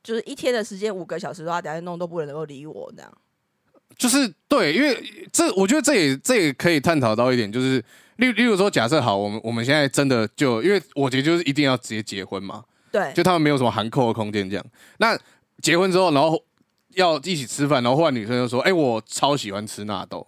[0.04, 3.18] 就是一天的时间五个小时都要打电动都不能够理我这样？
[3.98, 4.98] 就是对，因为
[5.32, 7.84] 这我觉得这也这也可以探讨到一点，就是
[8.18, 14.66] 例例如说，假设好，我们我们现在真的就因为我觉得就是一定要直接结婚嘛，对就他们没有什么含扣的空间这样。
[14.98, 15.18] 那
[15.62, 16.44] 结婚之后，然后
[16.96, 20.26] 要一起吃饭，然后后来女生就说：“哎、我超喜欢吃纳豆。”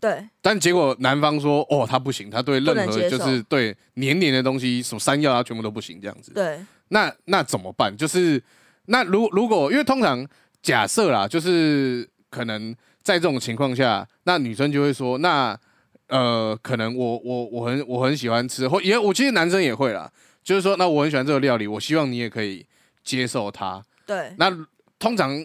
[0.00, 7.94] 对但结果男方说：“哦，他不行，他对任何就是对黏黏的东西，什么山药啊，全部都不行这样子。”对那那怎么办？
[7.96, 8.42] 就是
[8.86, 10.26] 那如如果因为通常
[10.62, 15.58] 假设啦，就是可能在这种情况下，那女生就会说，那
[16.06, 20.10] 呃，可能我我我很我很喜欢吃，或也我其实男生也会啦，
[20.42, 22.64] 就是说，那我很喜欢这个料理，我希望你也可以
[23.04, 23.82] 接受它。
[24.06, 24.50] 对那
[24.98, 25.44] 通常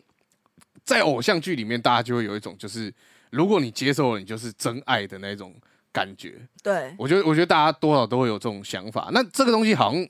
[0.83, 2.93] 在偶像剧里面，大家就会有一种就是，
[3.29, 5.53] 如果你接受了，你就是真爱的那种
[5.91, 6.35] 感觉。
[6.63, 9.09] 对我觉得，我觉得大家多少都会有这种想法。
[9.11, 10.07] 那这个东西好像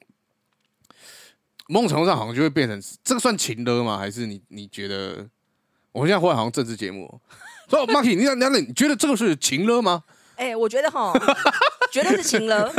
[1.68, 3.98] 某种程度上好像就会变成这个算情勒吗？
[3.98, 5.28] 还是你你觉得？
[5.96, 7.16] 我们现在忽然好像政治节目哦，
[7.70, 10.04] 所以 Marky，你你你觉得这个是情勒吗？
[10.36, 11.14] 哎、我觉得哈，
[11.90, 12.70] 绝对是情了，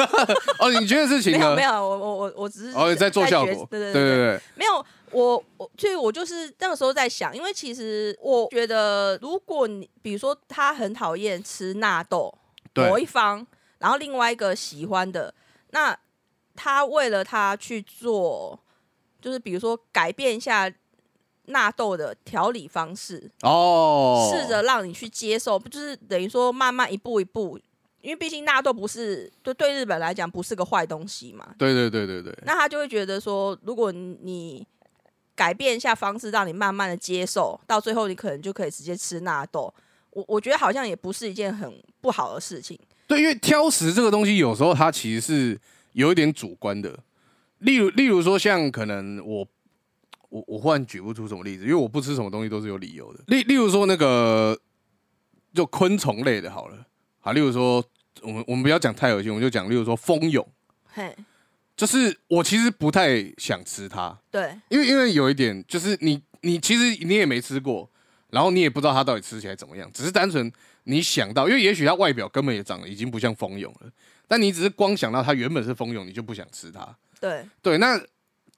[0.61, 1.39] 哦，你觉得是情勒？
[1.39, 3.67] 没有没有，我我我我只是哦，在做效果。
[3.71, 12.37] 对对对对对，没有，我我所以，我就是那个时候在想，因为其实我觉得，如果你比如说他很讨厌吃纳豆，
[12.75, 13.47] 某一方，
[13.79, 15.33] 然后另外一个喜欢的，
[15.71, 15.99] 那
[16.55, 18.61] 他为了他去做，
[19.23, 20.71] 就是比如说改变一下
[21.47, 27.59] 纳豆的调理方式，哦，试着让你去接受，不就是等于说慢慢一步一步。
[28.03, 34.65] 因为毕竟纳豆不是对对日本来讲不是个坏东西嘛，对对对对对，那他就会觉得说，如果你
[35.35, 39.75] 改变一下方式，让你慢慢的接受，到最后你可能就可以直接吃纳豆。
[40.11, 42.79] 我我觉得好像也不是一件很不好的事情。
[43.09, 45.61] 对，因为挑食这个东西，有时候它其实是
[45.93, 46.97] 有一点主观的。
[47.59, 49.47] 例如，例如说，像可能我
[50.29, 53.21] 我我忽然举不出什么例子，因为我不吃什么东西都是有理由的。
[53.29, 54.59] 例例如说，那个
[55.55, 56.87] 就昆虫类的，好了，
[57.21, 57.85] 好，例如说，
[58.23, 60.47] 我们我们不要讲太恶心，我们就讲，例如说蜂蛹，
[60.93, 61.15] 嘿，
[61.77, 64.55] 就是我其实不太想吃它，对。
[64.69, 67.89] 因为因为有一点就是你你其实你也没吃过，
[68.31, 70.51] 然后你也不知道它到底吃起来怎么样，只是单纯
[70.85, 73.91] 你想到，因为也许它外表根本也长得已经不像蜂蛹了，
[74.27, 76.97] 但你只是光想到它原本是蜂蛹，你就不想吃它。
[77.21, 77.45] 对。
[77.63, 78.01] 对，那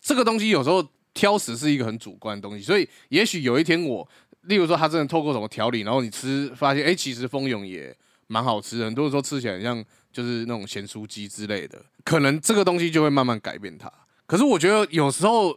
[0.01, 0.87] 这个东西有时候
[1.19, 4.09] 挑食是一个很主观的东西，所以也许有一天我，
[4.43, 7.93] 例如说他真的透过什么调理，然后你吃发现，哎、其实蜂蛹也
[8.29, 13.93] 蛮好吃的，很多人说吃起来像就是那种咸酥鸡之类的，可能这个东西就会慢慢改变它。
[14.27, 15.53] 可是我觉得有时候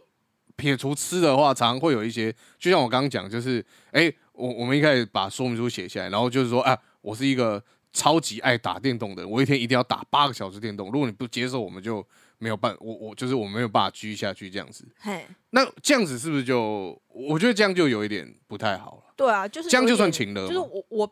[0.56, 12.04] 撇除吃的话，常常会有一些，就像我刚刚讲，就是哎、我我们一开始把说明书写下来，然后就是说，啊，我是一个超级爱打电动的人，我一天一定要打八个小时电动，如果你不接受，我们就
[12.42, 14.84] 没有办，我我就是我没有办法继续下去这样子。
[14.98, 17.00] 嘿，那这样子是不是就？
[17.06, 19.12] 我觉得这样就有一点不太好了。
[19.14, 21.08] 对啊，就是这样就算情了就是我我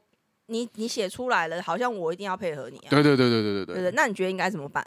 [0.46, 2.90] 你你写出来了，好像我一定要配合你啊。
[2.90, 4.84] 对对对对对对对，对对，那你觉得应该怎么办？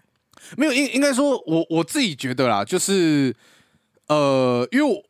[0.58, 3.34] 没有应应该说我我自己觉得啦，就是
[4.08, 5.02] 呃，因为我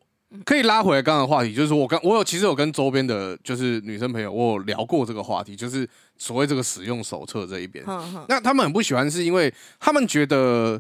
[0.46, 7.84] 可以拉回来刚刚的话题，就是我刚我有其实有跟周边的，就是女生朋友，我有聊过这个话题，就是所谓这个使用手册这一边。
[8.28, 10.80] 那他们很不喜欢，是因为他们觉得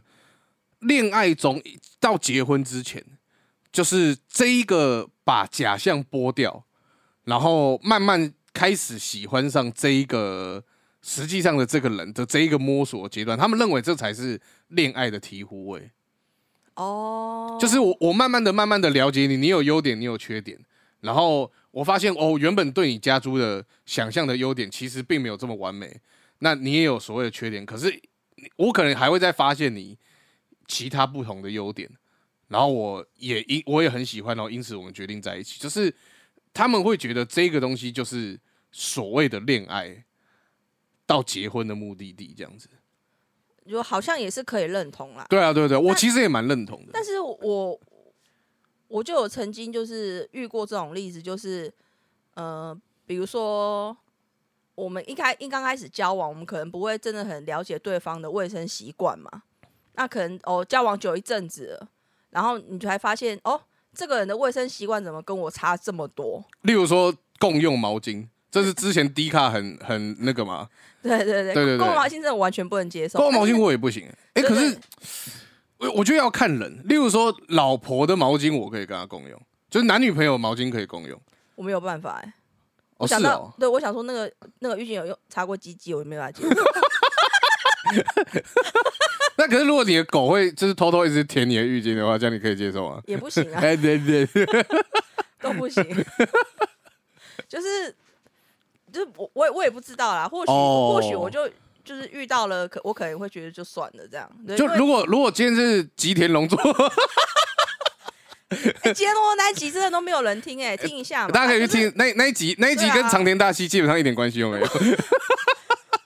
[0.84, 1.62] 恋爱中
[2.00, 3.04] 到结婚之前，
[3.72, 6.66] 就是这一个把假象剥掉，
[7.24, 10.64] 然后慢慢开始喜欢上这一个
[11.02, 15.92] 实际上的这个人的这一个摸索阶段，他们认为这才是恋爱的醍醐味。
[16.76, 20.58] 哦，就是我我慢慢的、慢慢的了解你，你有优点，你有缺点，
[21.02, 26.00] 然后我发现哦，原本对你家猪的想象的优点，其实并没有这么完美。
[26.40, 28.02] 那你也有所谓的缺点，可是
[28.58, 29.98] 我可能还会再发现你
[30.68, 31.90] 其他不同的优点，
[32.48, 35.60] 然后我也因我也很喜欢，然后因此我们决定在一起。
[35.60, 35.94] 就是
[36.54, 38.40] 他们会觉得这个东西就是
[38.72, 40.04] 所谓的恋爱
[41.06, 42.70] 到结婚的目的地，这样子。
[43.66, 45.26] 就好像也是可以认同啦。
[45.30, 46.90] 对啊，对对，我其实也蛮认同的。
[46.92, 47.80] 但是我
[48.90, 51.74] 我就有曾经就是遇过这种例子，就是
[52.34, 53.96] 呃，比如说
[54.76, 59.44] 我们一开一刚开始交往，我们可能不会真的很了解对方的卫生习惯嘛。
[59.94, 61.88] 那可能哦，交往久一阵子了，
[62.32, 63.60] 然后你才发现哦，
[63.94, 66.44] 这个人的卫生习惯怎么跟我差这么多？
[66.62, 70.68] 例如说共用毛巾，这是之前低卡很 很那个嘛，
[71.02, 73.20] 对对对，对对对共用毛巾真的完全不能接受。
[73.20, 74.08] 共用毛巾我也不行。
[74.34, 74.78] 哎、对可是
[75.78, 81.20] 我我觉得要看人，例如说老婆的毛巾我可以跟她共用，就是男女朋友毛巾可以共用。
[81.56, 82.34] 我没有办法哎、
[82.98, 86.64] 我想到，哦，对我想说那个那个浴巾有用擦过鸡鸡，我就没办法接受。
[89.38, 93.02] 那可是如果你的狗会就是偷偷一直舔你的浴巾的话，这样你可以接受吗？
[93.06, 94.28] 也不行啊，哎、对对，
[95.42, 95.84] 都不行。
[97.48, 97.94] 就是
[98.92, 101.48] 就是我我也我也不知道啦，或许、哦或许我就
[101.84, 104.30] 就是遇到了，可我可能会觉得就算了这样。
[104.56, 106.58] 就如果如果今天是吉田龙座，
[108.50, 114.68] 哎今天我那一集真的都没有人听哎、听一下嘛，大家可以去就是听那那一集，那一集跟长田大希基本上一点关系都没有。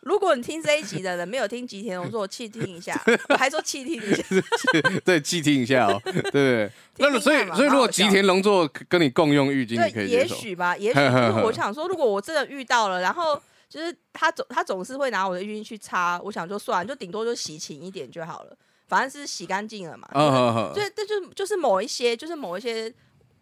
[0.07, 4.23] 如果你听这一集的人没有听吉田龙座，气听一下， 我还说气听一下，
[5.03, 6.71] 对，细听一下哦，对不对？
[6.97, 10.11] 那所以所以如果吉田龙座跟你共用浴巾，你可对，以。
[10.11, 10.99] 也许吧，也许
[11.43, 13.39] 我想说，如果我真的遇到了，然后
[13.69, 20.07] 就是他总他总是会拿我的浴巾去擦，我想就算了，就顶多就洗勤一点就好了，反正是洗干净了嘛。
[20.13, 22.91] 嗯哼哼对，这就就是某一些，就是某一些，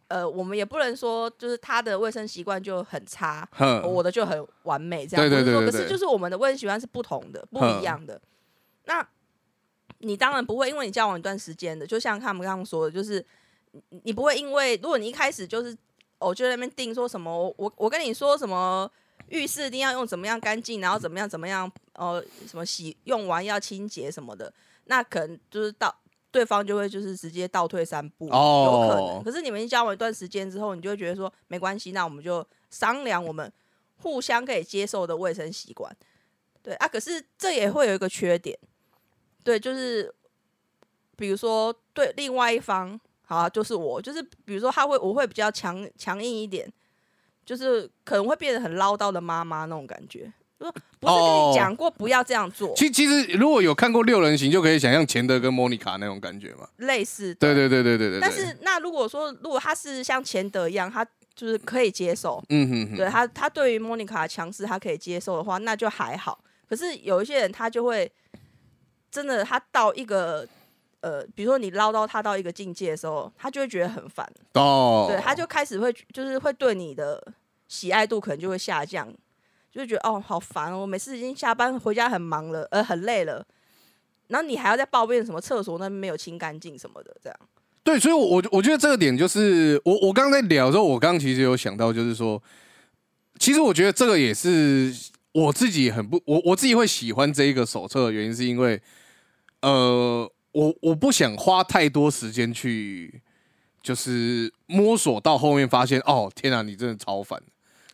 [0.08, 3.48] 呃，我们也不能说就是他的卫生习惯就很差，
[3.84, 5.30] 我的就很完美这样。
[5.30, 8.20] 对对不是说对对对可是就是我们的卫生习惯是不同的，不一样的。
[8.86, 9.08] 那
[10.00, 13.26] 你当然不会，因为你交往一段时间的，就像他们刚刚说的，就是
[13.72, 15.76] 你你不会因为如果你一开始就是
[16.20, 18.90] 我就在那边定说什么，我我我跟你说什么。
[19.30, 25.92] 浴室一定要用怎么样干净，然后怎么样怎么样，呃，什么洗用完要清洁什么的，那可能就是到
[26.36, 29.24] 对方就会就是直接倒退三步，哦有可能。
[29.24, 33.50] 可是你们交往一段时间之后，你就会觉得说没关系，那我们就商量我们
[34.02, 35.96] 互相可以接受的卫生习惯。
[36.62, 38.60] 对啊，可是这也会有一个缺点，
[39.46, 40.14] 对，就是
[41.16, 46.70] 比如说对另外一方，好、啊，就是我，就是比如说他会我会比较强强硬一点，
[47.46, 50.34] 就是可能会变得很唠叨的妈妈那种感觉。
[50.60, 56.68] 说不是跟哦你讲过不要这样做，其其实如果有看过六人行，就可以想象钱德跟莫妮卡那种感觉嘛。
[56.78, 57.34] 类似。
[57.36, 58.20] 对对对对对对。
[58.20, 66.40] 对但是那如果说如果他是像钱德一样，他就是可以接受，嗯哼哼，对他他对于莫妮卡的强势他可以接受的话，那就还好。
[66.68, 68.12] 可是有一些人他就会
[69.12, 70.48] 真的他到一个
[71.02, 77.22] 呃，比如说你唠叨他到一个境界的时候，他就会觉得很烦，哦，对，他就开始会就是会对你的
[77.68, 79.14] 喜爱度可能就会下降，
[79.76, 83.46] 就会觉得哦好烦哦，我每次已经下班回家很忙了，呃很累了。
[84.28, 87.38] 然后你还要再抱怨什么厕所那边没有清干净什么的，这样。
[87.84, 92.42] 对，所以我，我我觉得这个点就是我我刚刚在聊的时候，我刚刚其实有想到，就是说，
[93.38, 94.96] 其实我觉得这个也是
[95.34, 98.82] 我自己很不我我自己会喜欢这一个手册的原因，是因为
[99.62, 103.22] 呃，我我不想花太多时间去
[103.84, 107.38] 就是摸索到后面发现，哦天啊，你真的超烦。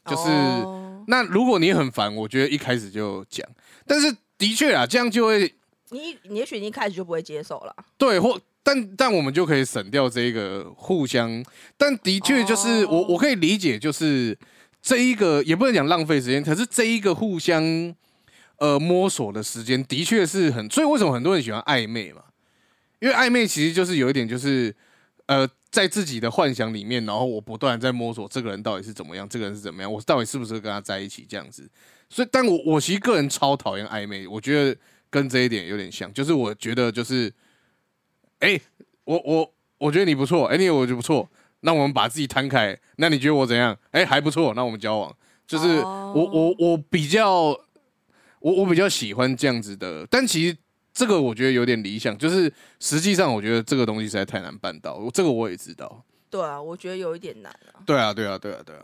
[0.03, 3.47] 就是哦那如果你很烦，我觉得一开始就讲，
[3.85, 5.53] 但是的确啊，这样就会
[5.89, 7.75] 你你也许你一开始就不会接受了。
[7.97, 11.43] 对，或但但我们就可以省掉这个互相，
[11.77, 14.37] 但的确就是、哦我我可以理解，就是
[14.81, 17.63] 这一个也不能讲浪费时间，可是这一个互相
[18.57, 22.21] 呃摸索的时间的确是很，所以为什么很多人喜欢暧昧嘛？
[22.99, 24.75] 因为暧昧其实就是有一点就是
[25.25, 25.49] 呃。
[25.71, 31.67] 在自己的幻想里面，然后我不断在摸索这个人到底是怎么样，这个人是怎么样，我到底是不是跟他在一起这样子。
[32.09, 34.77] 所以，但我我其实个人超讨厌暧昧，我觉得
[35.09, 37.33] 跟这一点有点像，就是我觉得就是，
[38.39, 38.59] 哎、
[39.05, 41.29] 我我我觉得你不错，哎，你我觉得不错，
[41.61, 43.77] 那我们把自己摊开，那你觉得我怎样？
[43.91, 45.15] 哎，还不错，那我们交往。
[45.47, 47.47] 就是我我我比较，
[48.39, 50.57] 我我比较喜欢这样子的，但其实
[50.93, 56.03] 这个我觉得有点理想，就是实际上我觉得这个东西实在太难办到，这个我也知道。
[56.29, 57.79] 对啊，我觉得有一点难啊。
[57.85, 58.83] 对啊，对啊，对啊，对啊。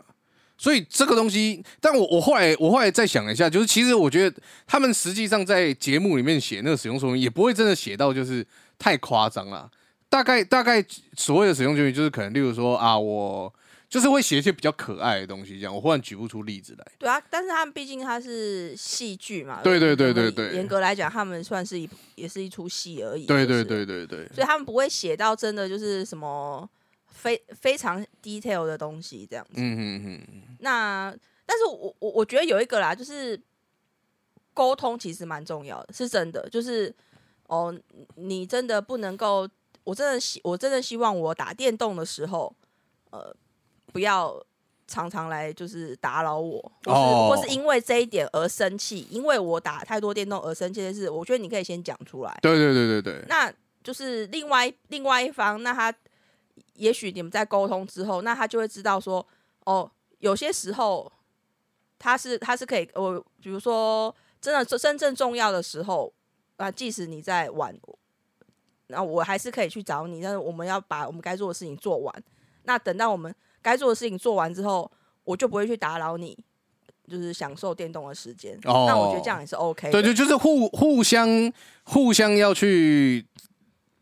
[0.60, 8.44] 所以这个东西，但我我后来我后来再想一下，就是其实我觉得他们实际上在节目里面写那个使用说明，也不会真的写到就是
[8.78, 9.70] 太夸张了。
[10.08, 10.84] 大概大概
[11.16, 13.52] 所谓的使用说明，就是可能例如说啊，我
[13.88, 15.74] 就是会写一些比较可爱的东西，这样。
[15.74, 16.86] 我忽然举不出例子来。
[16.98, 19.60] 对啊，但是他们毕竟他是戏剧嘛。
[19.62, 20.52] 对对对对对。
[20.52, 23.26] 严格来讲，他们算是一也是一出戏而已。
[23.26, 24.28] 对对对对对。
[24.34, 26.68] 所以他们不会写到真的就是什么。
[27.10, 29.54] 非非常 detail 的东西，这样子。
[29.56, 30.56] 嗯嗯嗯。
[30.60, 31.12] 那，
[31.44, 33.36] 但是我我我觉得有一个啦，就是
[34.54, 36.48] 沟通其实蛮重要的，是真的。
[36.48, 36.94] 就是
[37.48, 37.76] 哦，
[38.14, 39.48] 你真的不能够，
[39.82, 42.54] 我真的希我真的希望我打电动的时候，
[43.10, 43.34] 呃，
[43.98, 44.40] 不要
[44.86, 52.38] 常常来就是打扰我，或是或是因为这一点而生气，因为我打太多电动而生气的事，我觉得你可以先讲出来。
[52.40, 53.24] 对对对对对。
[53.28, 55.92] 那就是另外另外一方，那他。
[56.74, 59.24] 也许你们在沟通之后，那他就会知道说，
[59.64, 61.10] 哦，有些时候
[61.98, 66.12] 他是他是可以，我比如说真的真正重要的时候
[66.56, 67.76] 啊，即使你在玩，
[68.86, 70.22] 那我还是可以去找你。
[70.22, 72.14] 但是我们要把我们该做的事情做完。
[72.62, 73.34] 那等到我们
[73.68, 74.90] 该做的事情做完之后，
[75.24, 76.36] 我就不会去打扰你，
[77.08, 78.58] 就是享受电动的时间。
[78.64, 79.90] 哦，那我觉得这样也是 OK。
[79.90, 81.52] 对对，就是互互相
[81.84, 83.26] 互相要去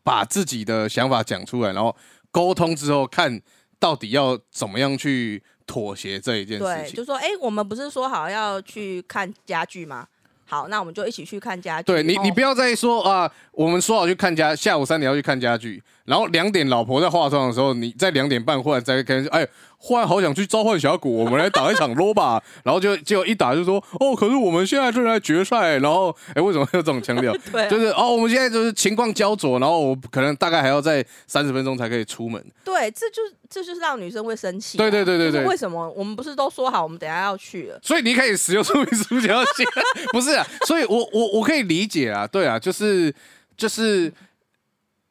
[0.03, 1.95] 把自己的想法讲出来，然后。
[2.29, 3.41] 沟通之后，看
[3.79, 6.95] 到底要怎么样去妥协这一件事情。
[6.95, 10.05] 就说，哎，我们不是说好要去看家具吗？
[10.45, 11.85] 好，那我们就一起去看家具。
[11.87, 19.47] 对你，你不要再说啊，我们说好去看家，下午三点要去看家具，然后两点老婆在化妆的时候，你在两点半忽然在跟哎。
[19.79, 22.41] 忽然好想去召唤峡谷，我们来打一场 l o 吧。
[22.63, 25.77] 然后就结果一打就说哦，可是我们现在正在决赛。
[25.77, 27.31] 然后哎，为什么有这种腔调？
[27.53, 32.43] 对，就是哦，我们现在就是情况焦灼，然后我可能大概还要在三十分钟才可以出门。
[32.65, 34.79] 对，这就这就是让女生会生气。
[34.79, 37.79] 对对对对对，为什么我们不是都说好我们等下要去了？
[37.83, 39.63] 所以你可以使用说明书就要写，
[40.11, 40.31] 不是？
[40.31, 40.47] 啊？
[40.65, 43.13] 所以我我我可以理解啊，对啊，就是
[43.55, 44.11] 就是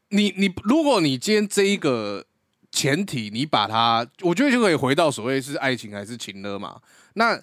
[0.09, 2.25] 你你如果你今天这一个。
[2.73, 6.79] 前提你把它，我觉得就可以回到所谓是爱情还是情了嘛。
[7.15, 7.41] 那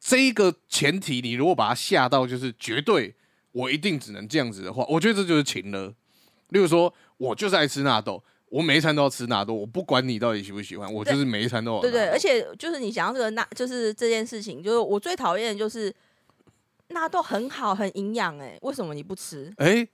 [0.00, 3.14] 这一个前提，你如果把它下到就是绝对，
[3.52, 5.94] 我一定只能这样子的话，我觉得这就是情了。
[6.48, 11.80] 例如说，我就是爱吃纳豆，我每一餐都要吃纳豆，我不管你到底喜不喜欢，我就是每一餐都要。
[11.80, 15.94] 对对，而且就是你想要这个纳，就是这件事情，就是我最讨厌的就是
[16.88, 19.52] 纳豆很好，很营养，哎，为什么你不吃？
[19.58, 19.86] 哎。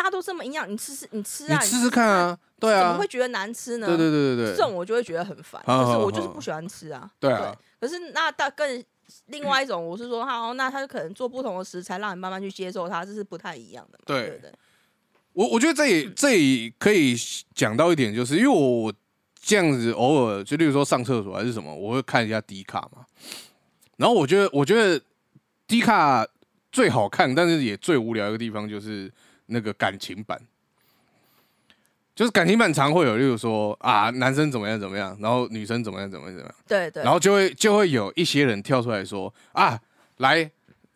[0.00, 3.86] 大家都这么营养，你吃吃你吃啊，你吃吃看啊，对啊，怎么会觉得难吃呢？
[3.86, 7.10] 对对对对对，这种我就会觉得很烦，可是我就是不喜欢吃啊。
[7.20, 8.82] 对啊，可是那大更
[9.26, 13.98] 另外一种，我是说，好，那他就可能做不同的食材，让你慢慢去接受它，这是不太一样的。
[14.06, 14.50] 对对，
[15.34, 17.14] 我我觉得这也这也可以
[17.54, 18.90] 讲到一点，就是因为我
[19.38, 23.04] 这样子偶尔就例如说上厕所还是什么，我会看一下低卡嘛。
[23.98, 24.98] 然后我觉得我觉得
[25.66, 26.26] 低卡
[26.72, 29.12] 最好看，但是也最无聊一个地方就是。
[29.50, 30.40] 那个感情版，
[32.14, 39.78] 就是感情版常会有，例如说啊，男生怎么样怎么样，然后女生怎么样怎么样怎么样，对对，然后就会就会有一些人跳出来说啊，
[40.18, 40.50] 来，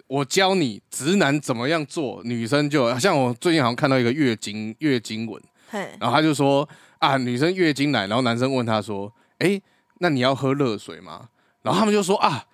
[0.06, 5.42] 我教你直男怎么样做，女生就像我最近好像看到一个月经月经文，
[5.98, 9.60] 然后他就说啊，女生月经来，然后男生问他说，哎，
[9.98, 11.28] 那你要喝热水吗？
[11.62, 12.44] 然后他们就说啊，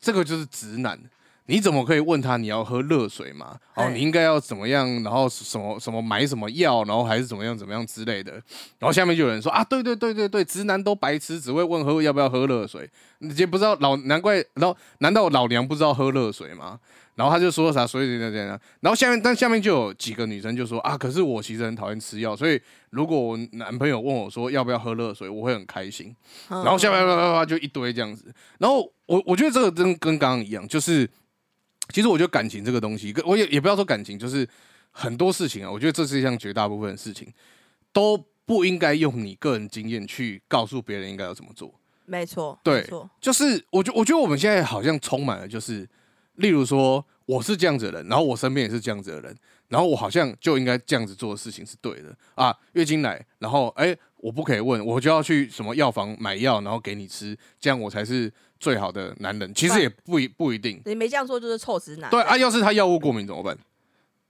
[0.00, 0.98] 这个就是直男。
[1.48, 3.56] 你怎么可以问他你要喝热水嘛？
[3.74, 4.86] 哦，你应该要怎么样？
[5.02, 6.82] 然后什么什么买什么药？
[6.84, 8.32] 然后还是怎么样怎么样之类的？
[8.78, 12.90] 然后下面就有人说啊，对对对对对，直男都白痴，只会问喝要不要喝热水。
[13.20, 16.78] 你也不知道老难怪，然后难道老娘不知道喝热水吗？
[17.14, 18.48] 然后他就说啥，所以这样这样。
[18.80, 26.14] 然后下面但下面就有几个女生就说啊，可是我其实很讨厌吃药，所以如果我男朋友问我说要不要喝热水，我会很开心。
[26.48, 28.34] 然后下面啪啪啪就一堆这样子。
[28.58, 31.08] 然后我我觉得这个跟跟刚刚一样，就是。
[31.90, 34.46] 其实我觉得感情这个东西，我也也不要说感情，就是
[34.90, 35.70] 很多事情啊。
[35.70, 37.32] 我觉得这世界上绝大部分的事情
[37.92, 41.72] 都不应该用你个人经验去告诉别人应该要怎么做。
[42.04, 42.86] 没错，对，
[43.20, 45.88] 就是我觉我觉得我们现在好像充满了，就是
[46.34, 49.36] 例如说我是这样子的人，然后我身边也是这样子的人，
[49.68, 52.56] 然后我好像就应该这样子做的事情是对的啊。
[52.72, 58.32] 月经来，然后哎，我不可以问，我就要去什么药房买药，然后给你吃，这样我才是。
[58.58, 62.10] 最好的男人其实也不一不一定，你没这样做就是臭直男。
[62.10, 63.56] 对啊，要是他药物过敏怎么办？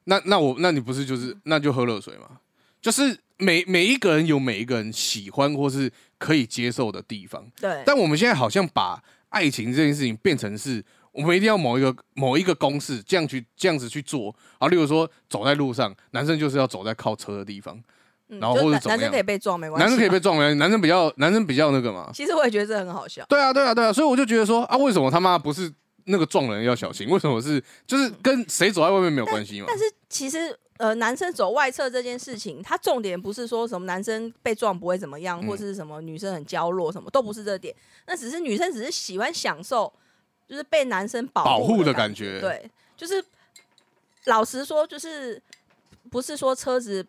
[0.04, 2.38] 那那我那你不是就是那就喝热水嘛？
[2.80, 14.34] 就是每每一个人有每一个人喜欢或是可以接受的地方，对，但我们现在好像把爱情这件事情变成是我们一定要某一个某一个公式这样去这样子去做。
[14.58, 17.82] 啊，例如说走在路上，男生就是要走在靠车的地方，
[18.28, 20.20] 嗯然后就男男生或者怎么样可以被撞没关系，男生可以被。
[20.20, 20.54] 撞没？
[20.54, 23.24] 男生比较男生比较那个嘛，其实我也觉得这很好笑。
[23.28, 25.72] 对啊对啊对啊，所以我就觉得说啊，为什么他妈不是
[26.06, 27.08] 那个撞人要小心？
[27.08, 29.66] 为什么是就是跟谁走在外面没有关系嘛？
[29.68, 37.74] 但是其实呃，男生走外侧这件事情，它重点不是说什么男生被撞不会怎么样，嗯或是什么女生很娇弱，什么都不是这点。
[38.06, 39.92] 那只是女生只是喜欢享受，
[40.48, 43.24] 就是被男生保保护的的感觉对，就是
[44.24, 45.40] 老实说，就是
[46.10, 47.06] 不是说车子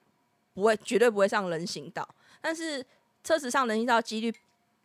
[0.57, 2.07] 不会绝对不会上人行道，
[2.41, 2.83] 但是
[3.23, 4.33] 车子上人行道几率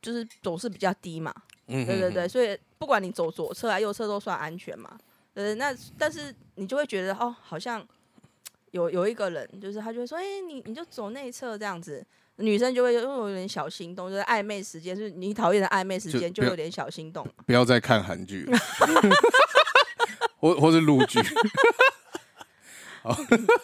[0.02, 1.34] 就是总是比较低嘛。
[1.68, 4.98] 嗯对对对，嗯所以不管你走左侧啊右侧都算安全嘛。
[5.32, 7.82] 对，那但是你就会觉得哦，好像
[8.72, 12.04] 有有一个人，就是他就会说，哎、你你就走内侧这样子，
[12.36, 17.26] 女生就会有有点小心动，就是暧昧时间，就是你讨厌的暧昧时间就有点小心动。
[17.46, 18.58] 不要再看韩剧了，
[20.36, 21.18] 或或是陆剧。
[23.02, 23.16] 好，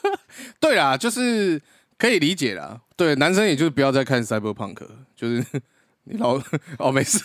[0.58, 1.60] 对啦，就是
[1.98, 2.80] 可以理解啦。
[2.96, 4.78] 对，男生也就是不要再看 Cyberpunk，
[5.14, 5.44] 就是
[6.04, 6.40] 你老
[6.78, 7.18] 哦没事，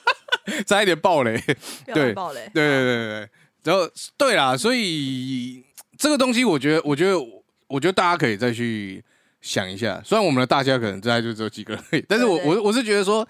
[0.66, 1.40] 差一点暴雷。
[1.86, 2.40] 对乱爆雷。
[2.52, 3.30] 对对对对对，
[3.64, 5.62] 然后对啦，所以
[5.96, 7.18] 这个东西，我觉得，我觉得，
[7.68, 9.04] 我觉得大家可以再去
[9.40, 10.00] 想一下。
[10.04, 13.26] 虽然我们的大家可能大概就只有几个人而已，但是我我我是觉得说，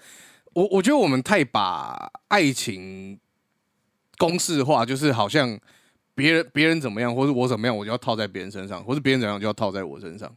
[0.53, 3.19] 我我觉得我们太把爱情
[4.17, 5.59] 公式化，就是好像
[6.15, 10.31] 别人别人怎么样，或者我怎么样，我就要套在别人身上，或者别人怎样就要套在我身上。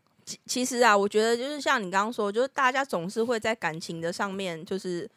[0.46, 5.08] 其实啊，我觉得就是像你刚刚说，就是大家总是会在感情的上面，就是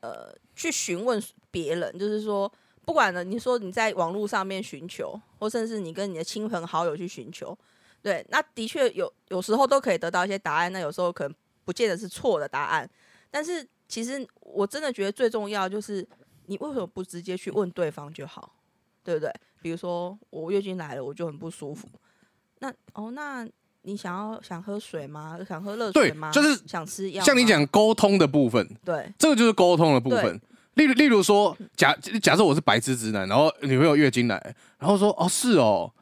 [0.00, 2.50] 呃去询问别人，就是说，
[2.84, 7.56] 不管呢，你说你在网络上面寻求，或甚至你跟你的亲朋好友去寻求，
[8.02, 11.34] 对，那的确有有时候都可以得到一些答案，那有时候可能
[11.64, 12.88] 不见得是错的答案，
[13.30, 16.06] 但是其实我真的觉得最重要就是
[16.46, 18.54] 你为什么不直接去问对方就好，
[19.02, 19.32] 对不对？
[19.60, 21.88] 比如说我月经来了，我就很不舒服，
[22.60, 23.48] 那哦那。
[23.84, 25.38] 你想要想喝水吗？
[25.48, 26.30] 想喝热水对吗？
[26.32, 27.24] 就是想吃药。
[27.24, 30.40] 像你，讲沟通的部分，对这个就是沟通的部分。
[30.74, 35.92] 例如，例如说，假假设我是白痴直男，然后女朋友月经来，然后说：“哦，是哦，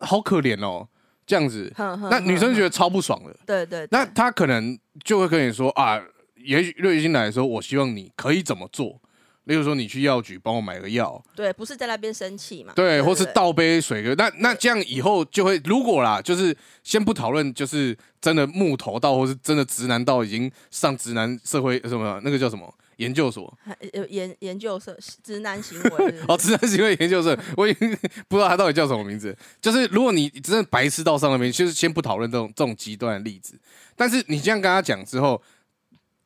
[0.00, 0.86] 好可怜哦。”
[1.26, 1.72] 这样子，
[2.10, 3.34] 那女生觉得得超不爽的。
[3.44, 6.00] 对对，那对她可能就会跟你说：“啊，
[6.36, 9.00] 也许月经来的时候，我希望你可以怎么做？
[9.46, 12.72] 例如说，你去药局帮我买个药，对，不是在那边生气嘛？
[12.74, 14.14] 对，或是倒杯水给。
[14.16, 23.56] 那那这样以后就会，如果啦，就是先不讨论，就是真的木头到，或是真的直男到已经上直男社会什么那个叫什么研究所，
[24.10, 29.36] 研研究社直男行为 哦，直男行为研究社， 我已经不知道他到底叫什么名字。
[29.60, 33.54] 就是如果你真的白痴到上那边，就是先不讨论这种这种极端的例子，
[33.94, 35.40] 但是你这样跟他讲之后，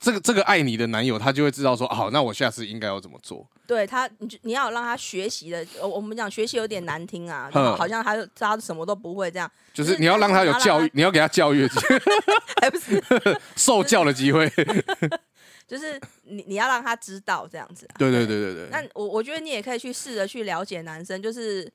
[0.00, 3.46] 这个这个爱你的男友他就会知道说，好，那我下次应该要怎么做。
[3.66, 5.64] 对他，你就你要让他学习的。
[5.78, 12.00] 呃我们讲学习有点难听啊，哼好像他他什么都不会这样，就是你要让他有教育，你要给他教育的机会，
[12.62, 13.02] 还 不是？
[13.56, 14.50] 受教的机会。
[15.68, 17.94] 就是你你要让他知道这样子、啊。
[17.96, 18.68] 对对对对对。
[18.72, 21.70] 那我我觉得你也可以去试着去了解男生，就是，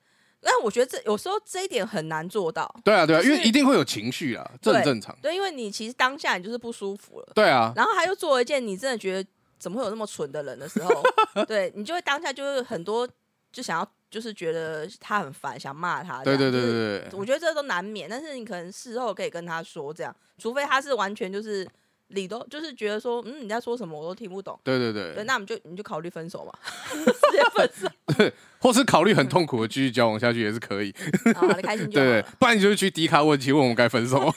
[0.45, 2.71] 但我觉得这有时候这一点很难做到。
[2.83, 5.17] 对啊，对啊，因为一定会有情绪啊，这很正常。
[5.21, 11.03] 对，因为你其实当下你就是不舒服了，对啊，然后他又做了一件你真的觉得怎么会有那么蠢的人的时候，
[11.47, 13.09] 对你就会当下就是很多
[13.51, 16.23] 就想要就是觉得他很烦，想骂他。
[16.23, 21.67] 对对对对，我觉得这都难免，但是你可能事后可以跟他说这样，除非他是完全就是
[22.09, 26.59] 理都就是觉得说，嗯，你在说什么我都听不懂，对对对，对，那我们就你就考虑分手吧，
[26.93, 30.93] 直接分手， 或是考虑很痛苦的继续交往下去也是可以。
[31.35, 32.05] 好，你开心就好。
[32.05, 34.33] 对对，不然你就去迪卡问题，问我们该分手。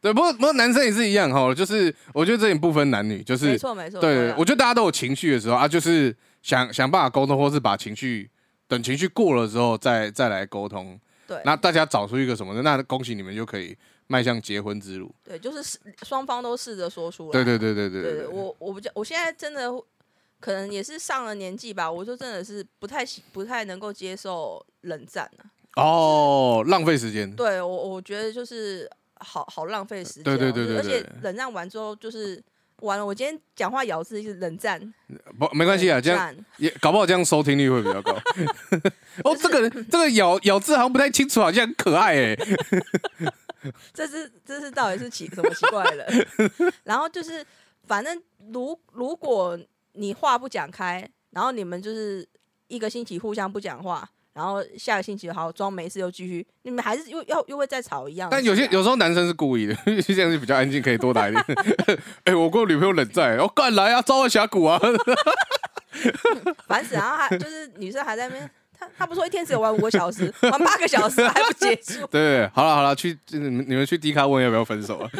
[0.00, 8.30] 对，不过不过男生也是一样哈，就是我觉得这点不分男女，就是没错没错，对对，对啊我觉得大家都有情绪的时候啊，就是想想办法沟通，或是把情绪
[8.68, 10.98] 等情绪过了之后再再来沟通。
[11.26, 13.76] 对那大家找出一个什么的，那恭喜你们就可以
[14.06, 15.14] 迈向结婚之路。
[15.24, 17.32] 对，就是试双方都试着说出来。
[17.32, 19.70] 对对对对对对对，我我不我现在真的
[20.38, 25.50] 可能也是上了年纪吧，我就真的是不太喜不太能够接受冷战啊。
[25.76, 27.30] 哦，浪费时间。
[27.34, 32.42] 对我我觉得就是好好浪费时间哦、对对对对而且冷战完之后就是
[32.80, 33.04] 完了。
[33.04, 34.80] 我今天讲话咬字是冷战，
[35.38, 38.14] 不没关系啊，这样也搞不好这样收听率会比较高。
[39.24, 42.36] 哦，这个这个咬咬字好像不太清楚，好像很可爱哎。
[43.92, 46.06] 这是这是到底是奇什么奇怪的？
[46.84, 47.44] 然后就是
[47.86, 49.58] 反正如如果
[49.92, 52.26] 你话不讲开，然后你们就是
[52.68, 58.28] 一个星期互相不讲话，然后下个星期好装没事又继续，你们还是又要又会再吵一样。
[58.30, 61.44] 但有些有时候男生是故意的， 这样是比较安静，可以多打一点。
[62.24, 64.78] 哎、我跟我女朋友冷战，我、哦、干来啊，召唤峡谷啊！
[66.66, 72.06] 烦死，然后还就是女生还在那边，她她不说一天只有玩五个小时，玩八个小时还不结束。
[72.10, 75.10] 对好了好了，去你们你们去 D 卡问要不要分手啊？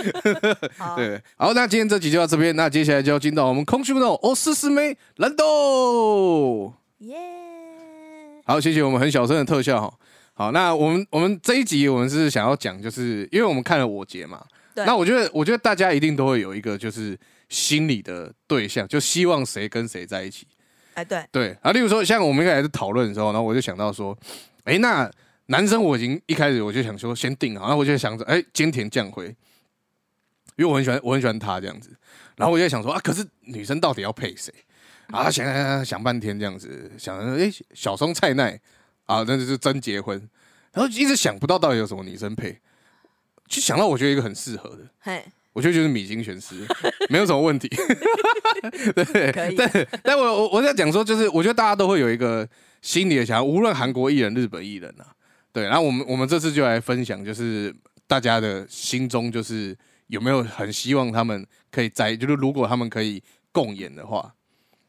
[0.76, 6.72] 好， 对，好，那今天这集就到这边，那接下来就要进到我们空虚不动哦，思思妹蓝豆。
[6.98, 7.16] 耶、
[8.46, 9.92] 好，谢谢我们很小声的特效哈。
[10.32, 14.42] 好，那我们我们这一集我们是想要讲，就是因为我们看了我节嘛，
[14.74, 20.46] 对那我觉得我觉得大家一定都会有一个就是心理的对象，就希望谁跟谁在一起。
[20.96, 24.16] 哎对，对，啊，例如说像我们一开始讨论的时候，然后我就想到说，
[24.64, 25.10] 哎，那
[25.46, 29.26] 男生我已经一开始我就想说先定好，然后我就想着，哎，菅田将晖，
[30.56, 31.90] 因为我很喜欢我很喜欢他这样子，
[32.36, 34.50] 然后我就想说啊，可是女生到底要配谁？
[35.08, 38.58] 啊，想想想想半天这样子，想着哎，小松菜奈
[39.04, 40.18] 啊，那就是真结婚，
[40.72, 42.58] 然后一直想不到到底有什么女生配，
[43.46, 45.24] 就想到我觉得一个很适合的，嘿，
[45.56, 46.54] 我觉得就是米津玄师，
[47.08, 47.66] 没有什么问题。
[48.92, 52.46] 对， 可以但但我我我在讲说，就是我觉得大家都会有一个
[52.82, 55.08] 心理的想法，无论韩国艺人、日本艺人啊，
[55.52, 55.64] 对。
[55.64, 57.74] 然后我们我们这次就来分享，就是
[58.06, 59.74] 大家的心中就是
[60.08, 64.34] 有没有很希望他们可以在，就是如果他们可以共演的话，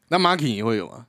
[0.09, 1.07] 那 Marky 你会有吗？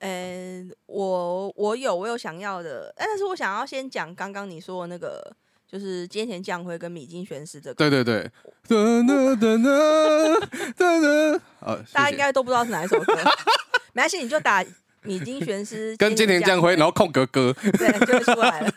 [0.00, 5.34] 呃，我我有我有想要的，但是我想要先讲刚刚你说的那个，
[5.70, 8.22] 就是菅田将晖跟米津玄师这个，对对对，
[8.66, 10.46] 哒哒哒哒
[10.76, 13.14] 哒哒，好，谢谢大家应该都不知道是哪一首歌，
[13.94, 14.64] 没关系，你就打
[15.02, 18.72] 米津玄师跟金田将晖，然后空格歌，对，就会出来了。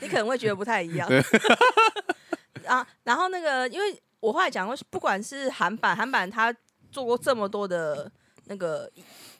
[0.00, 1.06] 你可能会觉得不太一样。
[2.66, 6.54] 啊，然后那个，因为我后来讲过，不管是韩版，韩版他
[6.90, 8.10] 做过这么多的
[8.46, 8.90] 那个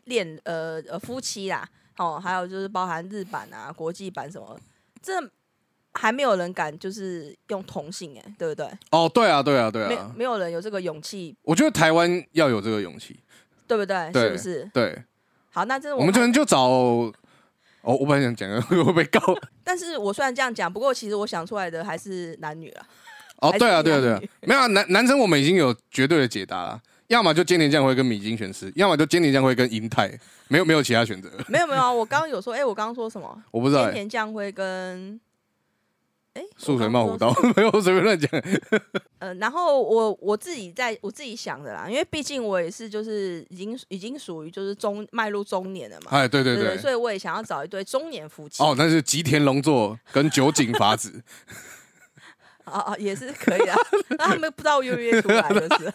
[0.05, 4.59] 恋呃呃夫妻啦，哦，还有就是包含日版啊、国际版什么，
[5.03, 5.21] 这
[5.95, 8.67] 还没有人敢就是用同性哎、对不对？
[8.91, 13.19] 哦，对啊，对啊，对没啊，没有人有这个勇气，我觉得台湾要有这个勇气，
[13.67, 14.11] 对不对？
[14.13, 14.71] 对是不是？
[14.73, 15.03] 对。
[15.53, 17.13] 好，那这是我们可能就找哦，
[17.83, 19.21] 我本来想讲的会不会被告？
[19.65, 22.87] 但是我虽然这样讲，不过其实我想出来的还是男女啊。
[23.39, 30.13] 哦，对啊，对啊，对啊，没有啊男男生我们已经有绝对的解答了，要么就坚田将会跟米津玄师，要么就坚田将会跟银泰，
[30.49, 33.43] 没有没有其他选择，没有没有啊，我刚刚有说，哎、我刚刚说什么？
[33.51, 35.19] 我不知道、菅欸，田将晖跟
[36.35, 37.17] 哎素水冒虎。
[37.17, 38.31] 刀， 没有我随便乱讲，
[39.19, 48.63] 呃，然后我我自己在我自己想的啦，因为毕竟我也是就是已经已经属于就是中迈入中年了嘛，哎，对对对，所以我也想要找一对中年夫妻。
[48.63, 51.21] 哦，那是吉田龙座跟酒井法子，
[52.65, 53.77] 啊 啊，也是可以啊，
[54.11, 55.93] 那 他们不知道约不约出来就是。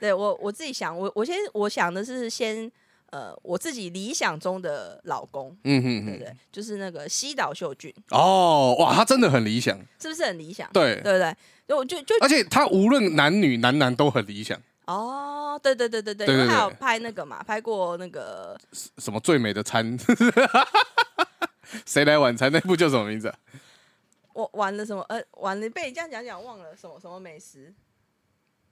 [0.00, 2.70] 对我我自己想，我我先我想的是先
[3.10, 6.36] 呃我自己理想中的老公，嗯哼哼，对不对？
[6.52, 10.68] 就是那个西岛秀俊，哦，哇，他真的很理想，是不是很理想？
[10.72, 11.36] 对，对不对？
[11.66, 18.58] 就我就就而且他无论男女男男都很理想，哦，对对对对对，对对因为他有拍那个嘛，拍过那个
[18.98, 19.98] 什么最美的餐，
[21.84, 23.38] 谁来晚餐那部叫什么名字、啊？
[24.32, 25.02] 我玩了什么？
[25.08, 27.74] 呃，玩了被你这样讲讲忘了什么什么美食，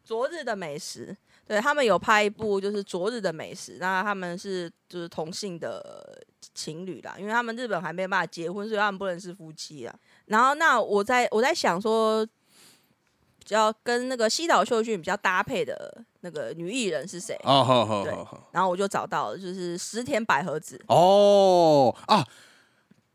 [0.04, 1.16] 昨日的美食。
[1.46, 6.20] 对他们有拍一部就是昨日的美食，那他们是就是同性的
[6.54, 9.94] 情侣啦，因为他们日本还没办法结婚，所以他们不能是夫妻啊。
[10.26, 12.26] 然后那我在我在想说，
[13.38, 17.38] 比较跟那个西岛秀俊比较搭配的那个女艺人是谁？
[17.44, 18.48] 哦，好好对好好。
[18.50, 20.82] 然后我就找到了，就是石田百合子。
[20.88, 22.26] 哦啊，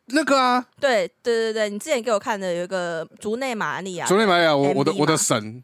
[0.05, 5.61] 那个啊，对对对对，你之前给我看的有一个竹内玛利亚，竹内玛利亚，我我的我的神，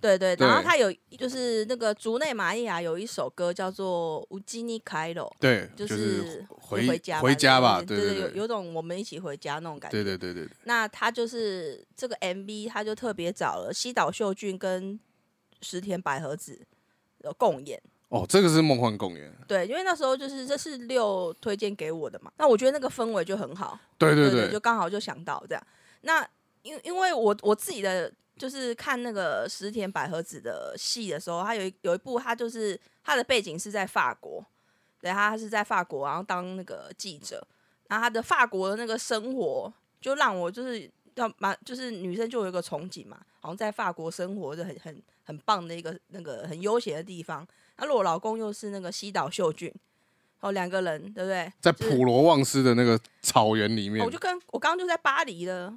[0.00, 9.96] 对对，然后他有就是那个竹内玛利亚有一首歌叫做《乌基尼开罗》，对，就就是回回家回家吧，对有对对有种我们一起回家那种感觉。
[9.98, 14.98] 对对对对对，那他就是这个 MV，他就特别找了西岛秀俊跟
[15.60, 16.60] 石田百合子
[17.22, 17.80] 呃共演。
[18.08, 23.78] 哦，这个是梦幻共演，对，因为那时候就是这是六推荐给我的嘛，那我觉得那个氛围就很好。
[23.98, 25.66] 对对对对就刚好就想到这样。
[26.00, 26.26] 那
[26.62, 34.42] 因因为我我自己的就是看那个石田百合子的戏的时候，他有一有一部，他就是他的背景是在法国，
[34.98, 37.46] 对，他是在法国，然后当那个记者，
[37.88, 39.70] 然后他的法国的那个生活，
[40.00, 47.46] 就让我就是要蛮就是女生就有一个憧憬嘛，好像在法国生活是很很很棒的一个那个很悠闲的地方。
[47.76, 49.70] 那如果我老公又是那个西岛秀俊，
[50.40, 51.52] 哦，两个人对不对？
[51.60, 54.10] 在普罗旺斯的那个草原里面哦我。
[54.10, 55.76] 就跟我刚刚就在巴黎了。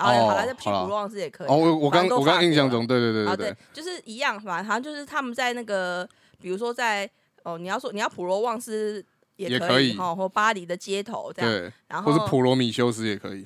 [0.00, 6.08] 哦啊，好了，就去普罗旺斯也可以我我刚我刚印象中，对对对啊，对对，就是一样，反正好像就是他们在那个，
[6.40, 7.08] 比如说在
[7.42, 9.04] 哦，你要说你要普罗旺斯
[9.36, 13.44] 也可可以哈，或巴黎的街头这样，对，然后或是普罗米修斯也可以，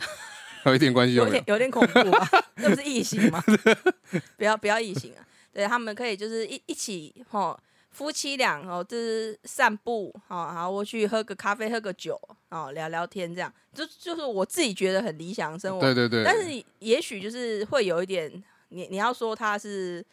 [0.67, 1.25] 有一点关系有。
[1.25, 3.43] 有点有点恐怖啊，这不是异形吗？
[4.37, 5.23] 不要不要异形啊！
[5.53, 7.57] 对他们可以就是一一起哈，
[7.95, 12.21] 夫妻俩哦，就是散步哦，然后我去喝个咖啡，喝个酒
[12.51, 15.81] 哦，聊聊天这样，就就是我自己觉得很理想的生活。
[15.81, 18.31] 对对对，但是也许就是会有一点，
[18.71, 20.05] 你你要说他是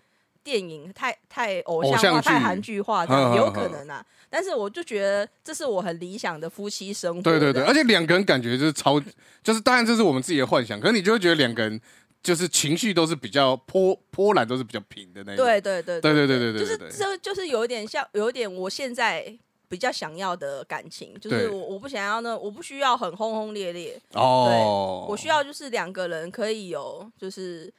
[0.43, 4.05] 电影太太偶像化、像太韩剧化，这有可能啊。
[4.29, 7.21] 但是我就觉得这是我很理想的夫妻生活。
[7.21, 8.97] 对对对，而且两个人感觉就是超，
[9.43, 11.81] 就是当然这是我们自己的幻想，可是你就会觉得两个人
[12.23, 15.45] 就是情绪都是比较波波澜都是比较平的那种。
[15.45, 19.35] 对对对对对对对对就是这就是有一点像，有一点我现在
[19.67, 27.73] 比较想要的感情，就是我我不想要那，我不需要很轰轰烈烈，哦，我需要就是两个人可以有就是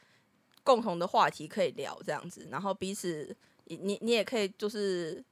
[0.65, 3.35] 共同的话题可以聊这样子，然后彼此
[3.67, 5.23] 你你你也可以就是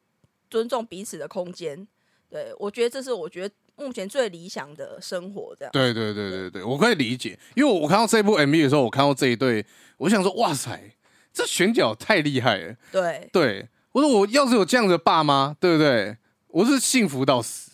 [0.50, 1.86] 尊重彼此的空间。
[2.28, 5.72] 对我觉得这是我觉得目前最理想的生活这样。
[5.72, 9.64] 对对对对对，我可以理解，因为我看到这部 MV 的时候，我看到这一对，
[9.96, 10.92] 我想说，哇塞，
[11.32, 12.76] 这选角太厉害了。
[12.92, 16.16] 对对，我说我要是有这样的爸妈，对不对？
[16.48, 17.69] 我是幸福到死。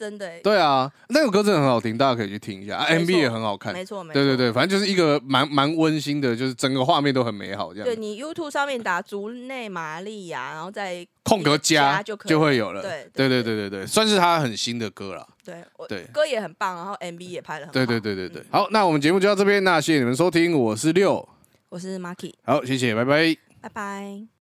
[0.00, 3.70] 真的欸对啊，那首歌真的很好听，大家可以去听一下、啊、，MV 也很好看。
[3.70, 4.14] 没错没错。
[4.14, 7.84] 对对对，反正就是一个蛮蛮温馨的，就是整个画面都很美好，这样。
[7.84, 12.80] 对你 YouTube 上面打竹内玛利亚，然后再空格加加就可就会有了。
[12.80, 15.28] 对对对对对对，算是他很新的歌了。
[15.44, 17.72] 对，我对歌也很棒，然后 MV 也拍的很好。
[17.74, 21.28] 对对对对对嗯，好，那我们节目就到这边，那谢谢你们收听，我是六，
[21.68, 23.36] 我是 Marky，好，谢谢，拜拜。
[23.60, 24.39] 拜拜。